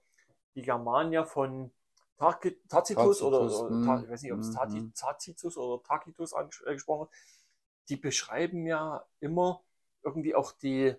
die 0.55 0.61
Germania 0.61 1.23
von 1.23 1.71
Tacitus, 2.17 2.67
Tacitus 2.67 3.21
oder, 3.21 3.41
oder 3.41 3.69
hm, 3.69 4.03
ich 4.03 4.09
weiß 4.09 4.21
nicht, 4.23 4.33
ob 4.33 4.39
es 4.39 4.57
hm, 4.57 4.93
Tacitus 4.93 5.57
oder 5.57 5.81
Tacitus 5.81 6.33
angesprochen 6.33 7.01
wird, 7.01 7.11
die 7.87 7.95
beschreiben 7.95 8.65
ja 8.65 9.05
immer 9.21 9.63
irgendwie 10.03 10.35
auch 10.35 10.51
die, 10.51 10.95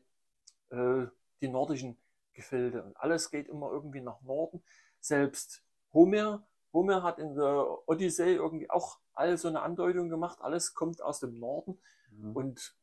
äh, 0.70 1.06
die 1.42 1.48
nordischen 1.48 1.98
Gefilde 2.40 2.82
und 2.82 2.96
alles 2.96 3.30
geht 3.30 3.48
immer 3.48 3.70
irgendwie 3.70 4.00
nach 4.00 4.20
Norden. 4.22 4.62
Selbst 5.00 5.62
Homer, 5.92 6.46
Homer 6.72 7.02
hat 7.02 7.18
in 7.18 7.34
der 7.34 7.88
Odyssee 7.88 8.34
irgendwie 8.34 8.70
auch 8.70 8.98
all 9.12 9.36
so 9.38 9.48
eine 9.48 9.62
Andeutung 9.62 10.08
gemacht, 10.08 10.40
alles 10.40 10.74
kommt 10.74 11.02
aus 11.02 11.20
dem 11.20 11.38
Norden 11.38 11.78
mhm. 12.10 12.36
und 12.36 12.76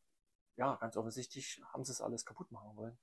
ja, 0.55 0.75
ganz 0.75 0.97
offensichtlich 0.97 1.61
haben 1.71 1.85
sie 1.85 1.91
es 1.91 2.01
alles 2.01 2.25
kaputt 2.25 2.51
machen 2.51 2.75
wollen. 2.75 2.97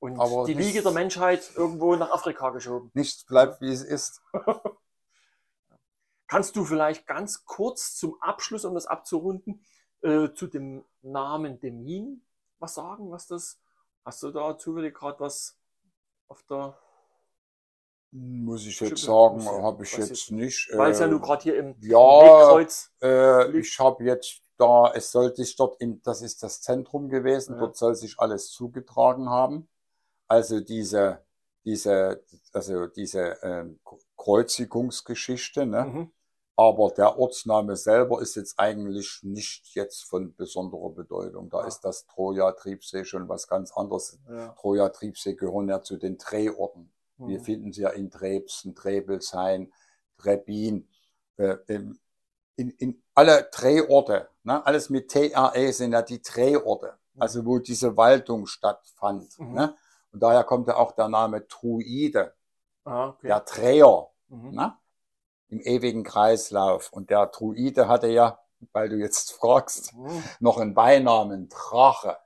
Und 0.00 0.18
Aber 0.18 0.44
die 0.44 0.58
Wiege 0.58 0.82
der 0.82 0.92
Menschheit 0.92 1.52
irgendwo 1.56 1.96
nach 1.96 2.10
Afrika 2.10 2.50
geschoben. 2.50 2.90
Nichts 2.94 3.24
bleibt, 3.24 3.60
wie 3.60 3.72
es 3.72 3.82
ist. 3.82 4.22
Kannst 6.26 6.56
du 6.56 6.64
vielleicht 6.64 7.06
ganz 7.06 7.44
kurz 7.44 7.94
zum 7.96 8.20
Abschluss, 8.20 8.64
um 8.64 8.74
das 8.74 8.86
abzurunden, 8.86 9.64
äh, 10.02 10.32
zu 10.34 10.46
dem 10.46 10.84
Namen 11.02 11.60
Demin 11.60 12.24
was 12.58 12.74
sagen, 12.74 13.10
was 13.10 13.26
das, 13.26 13.60
hast 14.04 14.22
du 14.22 14.30
da 14.30 14.56
zufällig 14.56 14.94
gerade 14.94 15.20
was 15.20 15.58
auf 16.28 16.42
der 16.44 16.78
muss 18.16 18.64
ich 18.64 18.78
jetzt 18.78 19.02
sagen, 19.02 19.44
habe 19.44 19.82
ich 19.82 19.96
jetzt, 19.96 20.30
nicht. 20.30 20.70
Weil 20.72 20.92
es 20.92 21.00
ja 21.00 21.08
nur 21.08 21.20
gerade 21.20 21.42
hier 21.42 21.58
im 21.58 21.74
ja, 21.80 21.98
Wegkreuz 21.98 22.92
äh, 23.02 23.58
ich 23.58 23.76
habe 23.80 24.04
jetzt 24.04 24.40
da, 24.56 24.92
es 24.94 25.10
sollte 25.10 25.42
sich 25.42 25.56
dort 25.56 25.80
in, 25.80 26.00
das 26.02 26.22
ist 26.22 26.44
das 26.44 26.60
Zentrum 26.60 27.08
gewesen, 27.08 27.54
ja. 27.54 27.60
dort 27.60 27.76
soll 27.76 27.96
sich 27.96 28.20
alles 28.20 28.50
zugetragen 28.50 29.28
haben. 29.28 29.68
Also 30.28 30.60
diese, 30.60 31.24
diese, 31.64 32.22
also 32.52 32.86
diese 32.86 33.36
ähm, 33.42 33.80
Kreuzigungsgeschichte, 34.16 35.66
ne? 35.66 35.84
Mhm. 35.84 36.12
Aber 36.56 36.90
der 36.90 37.18
Ortsname 37.18 37.76
selber 37.76 38.22
ist 38.22 38.36
jetzt 38.36 38.60
eigentlich 38.60 39.20
nicht 39.22 39.74
jetzt 39.74 40.04
von 40.04 40.34
besonderer 40.36 40.90
Bedeutung. 40.90 41.50
Da 41.50 41.62
ja. 41.62 41.66
ist 41.66 41.80
das 41.80 42.06
Troja-Triebsee 42.06 43.04
schon 43.04 43.28
was 43.28 43.48
ganz 43.48 43.72
anderes. 43.72 44.18
Ja. 44.28 44.50
Troja-Triebsee 44.60 45.34
gehören 45.34 45.68
ja 45.68 45.82
zu 45.82 45.96
den 45.96 46.16
Drehorten. 46.16 46.92
Mhm. 47.18 47.28
Wir 47.28 47.40
finden 47.40 47.72
sie 47.72 47.82
ja 47.82 47.90
in 47.90 48.10
Trebsen, 48.10 48.74
Trebelshain, 48.76 49.72
Trebin, 50.16 50.88
äh, 51.36 51.56
in, 51.66 51.98
in, 52.56 52.70
in 52.70 53.02
alle 53.14 53.48
Drehorte, 53.52 54.28
ne? 54.44 54.64
alles 54.64 54.90
mit 54.90 55.10
TRE 55.10 55.72
sind 55.72 55.92
ja 55.92 56.02
die 56.02 56.22
Drehorte, 56.22 56.94
mhm. 57.14 57.22
also 57.22 57.44
wo 57.44 57.58
diese 57.58 57.96
Waltung 57.96 58.46
stattfand. 58.46 59.38
Mhm. 59.38 59.54
Ne? 59.54 59.76
Und 60.12 60.22
daher 60.22 60.44
kommt 60.44 60.68
ja 60.68 60.76
auch 60.76 60.92
der 60.92 61.08
Name 61.08 61.46
Truide, 61.48 62.34
ah, 62.84 63.08
okay. 63.08 63.26
der 63.26 63.40
Dreher. 63.40 64.08
Mhm. 64.28 64.50
Ne? 64.52 64.76
Im 65.54 65.60
ewigen 65.60 66.02
Kreislauf. 66.02 66.92
Und 66.92 67.10
der 67.10 67.26
Druide 67.26 67.86
hatte 67.88 68.08
ja, 68.08 68.40
weil 68.72 68.88
du 68.88 68.96
jetzt 68.96 69.32
fragst, 69.38 69.94
mhm. 69.94 70.22
noch 70.40 70.58
einen 70.58 70.74
Beinamen 70.74 71.48
Drache. 71.48 72.18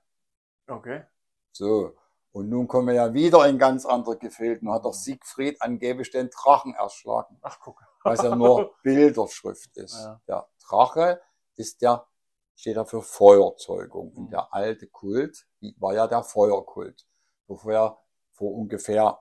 Okay. 0.66 1.04
So. 1.52 1.94
Und 2.32 2.48
nun 2.50 2.68
kommen 2.68 2.88
wir 2.88 2.94
ja 2.94 3.14
wieder 3.14 3.46
in 3.48 3.58
ganz 3.58 3.84
andere 3.84 4.16
Gefilde. 4.16 4.64
Nun 4.64 4.74
hat 4.74 4.84
doch 4.84 4.94
Siegfried 4.94 5.60
angeblich 5.60 6.10
den 6.10 6.30
Drachen 6.30 6.74
erschlagen. 6.74 7.38
Ach, 7.42 7.58
guck. 7.60 7.82
Was 8.02 8.22
ja 8.22 8.34
nur 8.34 8.74
Bilderschrift 8.82 9.76
ist. 9.76 9.96
Ja. 9.96 10.20
Der 10.28 10.48
Drache 10.66 11.20
ist 11.56 11.82
der, 11.82 12.06
steht 12.54 12.76
ja 12.76 12.84
für 12.84 13.02
Feuerzeugung. 13.02 14.12
Und 14.12 14.26
mhm. 14.26 14.30
der 14.30 14.54
alte 14.54 14.86
Kult 14.86 15.46
war 15.78 15.94
ja 15.94 16.06
der 16.06 16.22
Feuerkult. 16.22 17.06
Bevor 17.46 17.72
er 17.72 17.98
vor 18.32 18.54
ungefähr 18.54 19.20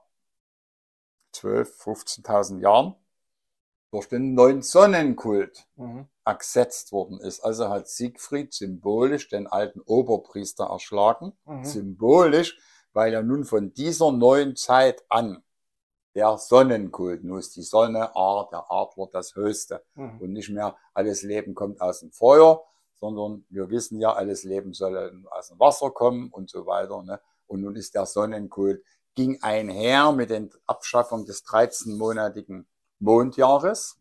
12, 1.32 1.82
15.000 1.82 2.60
Jahren 2.60 2.94
durch 3.90 4.08
den 4.08 4.34
neuen 4.34 4.62
Sonnenkult 4.62 5.66
mhm. 5.76 6.08
ersetzt 6.24 6.92
worden 6.92 7.20
ist. 7.20 7.40
Also 7.40 7.68
hat 7.68 7.88
Siegfried 7.88 8.52
symbolisch 8.52 9.28
den 9.28 9.46
alten 9.46 9.80
Oberpriester 9.80 10.66
erschlagen. 10.66 11.32
Mhm. 11.46 11.64
Symbolisch, 11.64 12.58
weil 12.92 13.14
er 13.14 13.22
nun 13.22 13.44
von 13.44 13.72
dieser 13.72 14.12
neuen 14.12 14.56
Zeit 14.56 15.04
an 15.08 15.42
der 16.14 16.36
Sonnenkult, 16.36 17.22
nun 17.22 17.38
ist 17.38 17.56
die 17.56 17.62
Sonne, 17.62 18.14
Art, 18.16 18.52
der 18.52 18.70
Adler 18.70 19.08
das 19.12 19.36
Höchste. 19.36 19.84
Mhm. 19.94 20.20
Und 20.20 20.32
nicht 20.32 20.50
mehr 20.50 20.76
alles 20.92 21.22
Leben 21.22 21.54
kommt 21.54 21.80
aus 21.80 22.00
dem 22.00 22.10
Feuer, 22.10 22.64
sondern 22.96 23.46
wir 23.48 23.70
wissen 23.70 24.00
ja, 24.00 24.12
alles 24.12 24.42
Leben 24.44 24.72
soll 24.74 25.24
aus 25.30 25.48
dem 25.48 25.60
Wasser 25.60 25.90
kommen 25.90 26.28
und 26.30 26.50
so 26.50 26.66
weiter. 26.66 27.02
Ne? 27.02 27.20
Und 27.46 27.60
nun 27.60 27.76
ist 27.76 27.94
der 27.94 28.06
Sonnenkult, 28.06 28.82
ging 29.14 29.38
einher 29.42 30.12
mit 30.12 30.30
den 30.30 30.50
Abschaffung 30.66 31.24
des 31.24 31.44
13-monatigen 31.44 32.66
Mondjahres. 32.98 33.98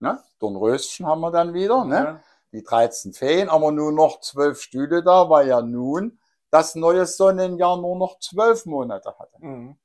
Ne? 0.00 0.22
Dornröschen 0.38 1.06
haben 1.06 1.20
wir 1.20 1.30
dann 1.30 1.54
wieder. 1.54 1.84
Ne? 1.84 1.94
Ja. 1.94 2.20
Die 2.52 2.62
13 2.62 3.12
Feen, 3.12 3.48
aber 3.48 3.72
nur 3.72 3.90
noch 3.90 4.20
zwölf 4.20 4.60
Stühle 4.60 5.02
da, 5.02 5.28
weil 5.28 5.48
ja 5.48 5.60
nun 5.60 6.18
das 6.50 6.76
neue 6.76 7.04
Sonnenjahr 7.04 7.76
nur 7.78 7.96
noch 7.96 8.20
zwölf 8.20 8.64
Monate 8.64 9.16
hatte. 9.18 9.36
Mhm. 9.38 9.76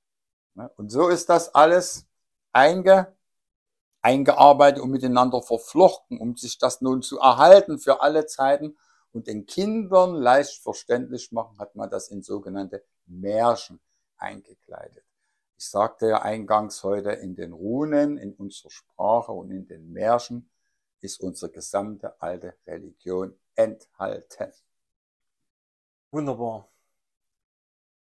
Ne? 0.53 0.69
Und 0.77 0.91
so 0.91 1.07
ist 1.07 1.29
das 1.29 1.55
alles 1.55 2.05
einge, 2.51 3.15
eingearbeitet 4.01 4.83
und 4.83 4.91
miteinander 4.91 5.41
verflochten, 5.41 6.19
um 6.19 6.37
sich 6.37 6.57
das 6.59 6.81
nun 6.81 7.01
zu 7.01 7.19
erhalten 7.19 7.79
für 7.79 8.01
alle 8.01 8.27
Zeiten 8.27 8.77
und 9.11 9.27
den 9.27 9.45
Kindern 9.45 10.13
leicht 10.13 10.61
verständlich 10.61 11.31
machen, 11.31 11.57
hat 11.57 11.75
man 11.75 11.89
das 11.89 12.09
in 12.09 12.21
sogenannte 12.21 12.83
Märchen 13.07 13.79
eingekleidet. 14.17 15.03
Ich 15.59 15.67
sagte 15.67 16.07
ja 16.07 16.21
eingangs 16.21 16.85
heute, 16.85 17.11
in 17.11 17.35
den 17.35 17.51
Runen, 17.51 18.17
in 18.17 18.33
unserer 18.33 18.69
Sprache 18.69 19.33
und 19.33 19.51
in 19.51 19.67
den 19.67 19.91
Märchen 19.91 20.49
ist 21.01 21.19
unsere 21.19 21.51
gesamte 21.51 22.21
alte 22.21 22.55
Religion 22.65 23.37
enthalten. 23.55 24.53
Wunderbar. 26.11 26.69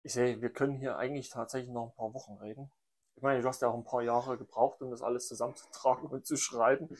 Ich 0.03 0.13
sehe, 0.13 0.39
wir 0.39 0.51
können 0.51 0.75
hier 0.75 0.97
eigentlich 0.97 1.29
tatsächlich 1.29 1.71
noch 1.71 1.87
ein 1.87 1.95
paar 1.95 2.13
Wochen 2.13 2.33
reden. 2.33 2.69
Ich 3.15 3.23
meine, 3.23 3.41
du 3.41 3.47
hast 3.47 3.63
ja 3.63 3.69
auch 3.69 3.75
ein 3.75 3.83
paar 3.83 4.03
Jahre 4.03 4.37
gebraucht, 4.37 4.79
um 4.83 4.91
das 4.91 5.01
alles 5.01 5.27
zusammenzutragen 5.27 6.09
und 6.09 6.27
zu 6.27 6.37
schreiben. 6.37 6.95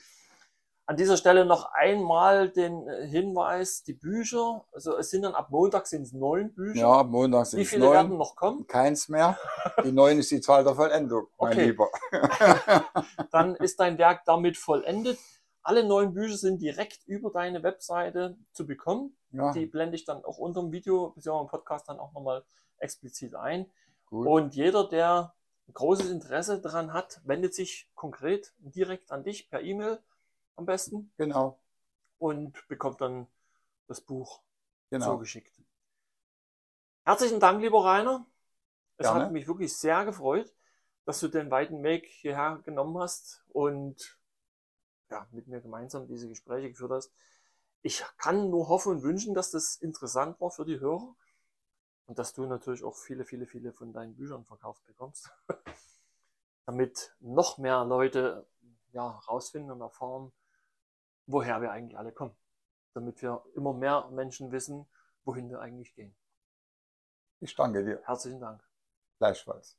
An 0.88 0.96
dieser 0.96 1.18
Stelle 1.18 1.44
noch 1.44 1.70
einmal 1.74 2.48
den 2.48 2.88
äh, 2.88 3.06
Hinweis, 3.06 3.82
die 3.82 3.92
Bücher, 3.92 4.64
also 4.72 4.96
es 4.96 5.10
sind 5.10 5.20
dann 5.20 5.34
ab 5.34 5.50
Montag 5.50 5.86
sind 5.86 6.00
es 6.00 6.14
neun 6.14 6.54
Bücher. 6.54 6.80
Ja, 6.80 6.92
ab 7.00 7.08
Montag 7.08 7.44
sind 7.44 7.60
es 7.60 7.72
neun. 7.72 7.80
Wie 7.80 7.84
viele 7.84 7.92
werden 7.92 8.16
noch 8.16 8.36
kommen? 8.36 8.66
Keins 8.66 9.10
mehr. 9.10 9.38
Die 9.84 9.92
neun 9.92 10.18
ist 10.18 10.30
die 10.30 10.40
Zahl 10.40 10.64
der 10.64 10.74
Vollendung, 10.74 11.26
mein 11.38 11.52
okay. 11.52 11.66
Lieber. 11.66 11.90
dann 13.30 13.54
ist 13.56 13.78
dein 13.78 13.98
Werk 13.98 14.22
damit 14.24 14.56
vollendet. 14.56 15.18
Alle 15.62 15.84
neun 15.84 16.14
Bücher 16.14 16.38
sind 16.38 16.62
direkt 16.62 17.00
über 17.04 17.30
deine 17.30 17.62
Webseite 17.62 18.38
zu 18.54 18.66
bekommen. 18.66 19.14
Ja. 19.32 19.52
Die 19.52 19.66
blende 19.66 19.94
ich 19.94 20.06
dann 20.06 20.24
auch 20.24 20.38
unter 20.38 20.62
dem 20.62 20.72
Video, 20.72 21.10
bzw. 21.10 21.38
im 21.38 21.48
Podcast 21.48 21.86
dann 21.90 22.00
auch 22.00 22.14
nochmal 22.14 22.44
explizit 22.78 23.34
ein. 23.34 23.66
Gut. 24.06 24.26
Und 24.26 24.54
jeder, 24.54 24.88
der 24.88 25.34
großes 25.74 26.08
Interesse 26.08 26.62
daran 26.62 26.94
hat, 26.94 27.20
wendet 27.24 27.52
sich 27.54 27.90
konkret 27.94 28.54
direkt 28.60 29.12
an 29.12 29.22
dich 29.22 29.50
per 29.50 29.60
E-Mail 29.60 29.98
am 30.58 30.66
besten. 30.66 31.12
Genau. 31.16 31.58
Und 32.18 32.66
bekommt 32.68 33.00
dann 33.00 33.28
das 33.86 34.00
Buch 34.00 34.42
genau. 34.90 35.12
zugeschickt. 35.12 35.62
Herzlichen 37.04 37.40
Dank, 37.40 37.62
lieber 37.62 37.84
Rainer. 37.84 38.26
Es 38.96 39.06
Gerne. 39.06 39.24
hat 39.24 39.32
mich 39.32 39.46
wirklich 39.46 39.74
sehr 39.76 40.04
gefreut, 40.04 40.52
dass 41.04 41.20
du 41.20 41.28
den 41.28 41.50
weiten 41.50 41.82
Weg 41.82 42.06
hierher 42.06 42.60
genommen 42.64 42.98
hast 42.98 43.44
und 43.48 44.18
ja, 45.10 45.26
mit 45.30 45.46
mir 45.46 45.60
gemeinsam 45.60 46.06
diese 46.06 46.28
Gespräche 46.28 46.70
geführt 46.70 46.90
hast. 46.90 47.12
Ich 47.82 48.04
kann 48.18 48.50
nur 48.50 48.68
hoffen 48.68 48.92
und 48.92 49.02
wünschen, 49.02 49.34
dass 49.34 49.52
das 49.52 49.76
interessant 49.76 50.40
war 50.40 50.50
für 50.50 50.64
die 50.64 50.80
Hörer 50.80 51.14
und 52.06 52.18
dass 52.18 52.34
du 52.34 52.44
natürlich 52.44 52.82
auch 52.82 52.96
viele, 52.96 53.24
viele, 53.24 53.46
viele 53.46 53.72
von 53.72 53.92
deinen 53.92 54.16
Büchern 54.16 54.44
verkauft 54.44 54.84
bekommst, 54.84 55.30
damit 56.66 57.14
noch 57.20 57.56
mehr 57.56 57.84
Leute 57.84 58.46
ja, 58.92 59.08
rausfinden 59.08 59.70
und 59.70 59.80
erfahren, 59.80 60.32
woher 61.28 61.60
wir 61.60 61.70
eigentlich 61.70 61.96
alle 61.96 62.10
kommen, 62.10 62.34
damit 62.94 63.22
wir 63.22 63.42
immer 63.54 63.72
mehr 63.72 64.08
Menschen 64.10 64.50
wissen, 64.50 64.86
wohin 65.24 65.48
wir 65.50 65.60
eigentlich 65.60 65.94
gehen. 65.94 66.16
Ich 67.40 67.54
danke 67.54 67.84
dir. 67.84 68.00
Herzlichen 68.04 68.40
Dank. 68.40 68.60
Gleichfalls. 69.18 69.76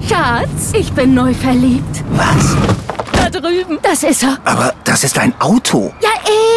Schatz, 0.00 0.72
ich 0.74 0.92
bin 0.94 1.14
neu 1.14 1.32
verliebt. 1.34 2.04
Was? 2.10 2.56
Da 3.14 3.30
drüben. 3.30 3.78
Das 3.82 4.02
ist 4.02 4.22
er. 4.24 4.38
Aber 4.44 4.74
das 4.84 5.04
ist 5.04 5.18
ein 5.18 5.38
Auto. 5.40 5.92
Ja, 6.00 6.10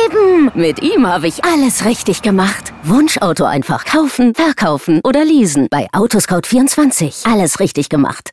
eben. 0.05 0.51
Mit 0.55 0.81
ihm 0.81 1.05
habe 1.05 1.27
ich 1.27 1.43
alles 1.43 1.85
richtig 1.85 2.21
gemacht. 2.21 2.73
Wunschauto 2.83 3.43
einfach 3.43 3.85
kaufen, 3.85 4.33
verkaufen 4.33 5.01
oder 5.03 5.23
leasen. 5.23 5.67
Bei 5.69 5.87
Autoscout24. 5.91 7.31
Alles 7.31 7.59
richtig 7.59 7.89
gemacht. 7.89 8.31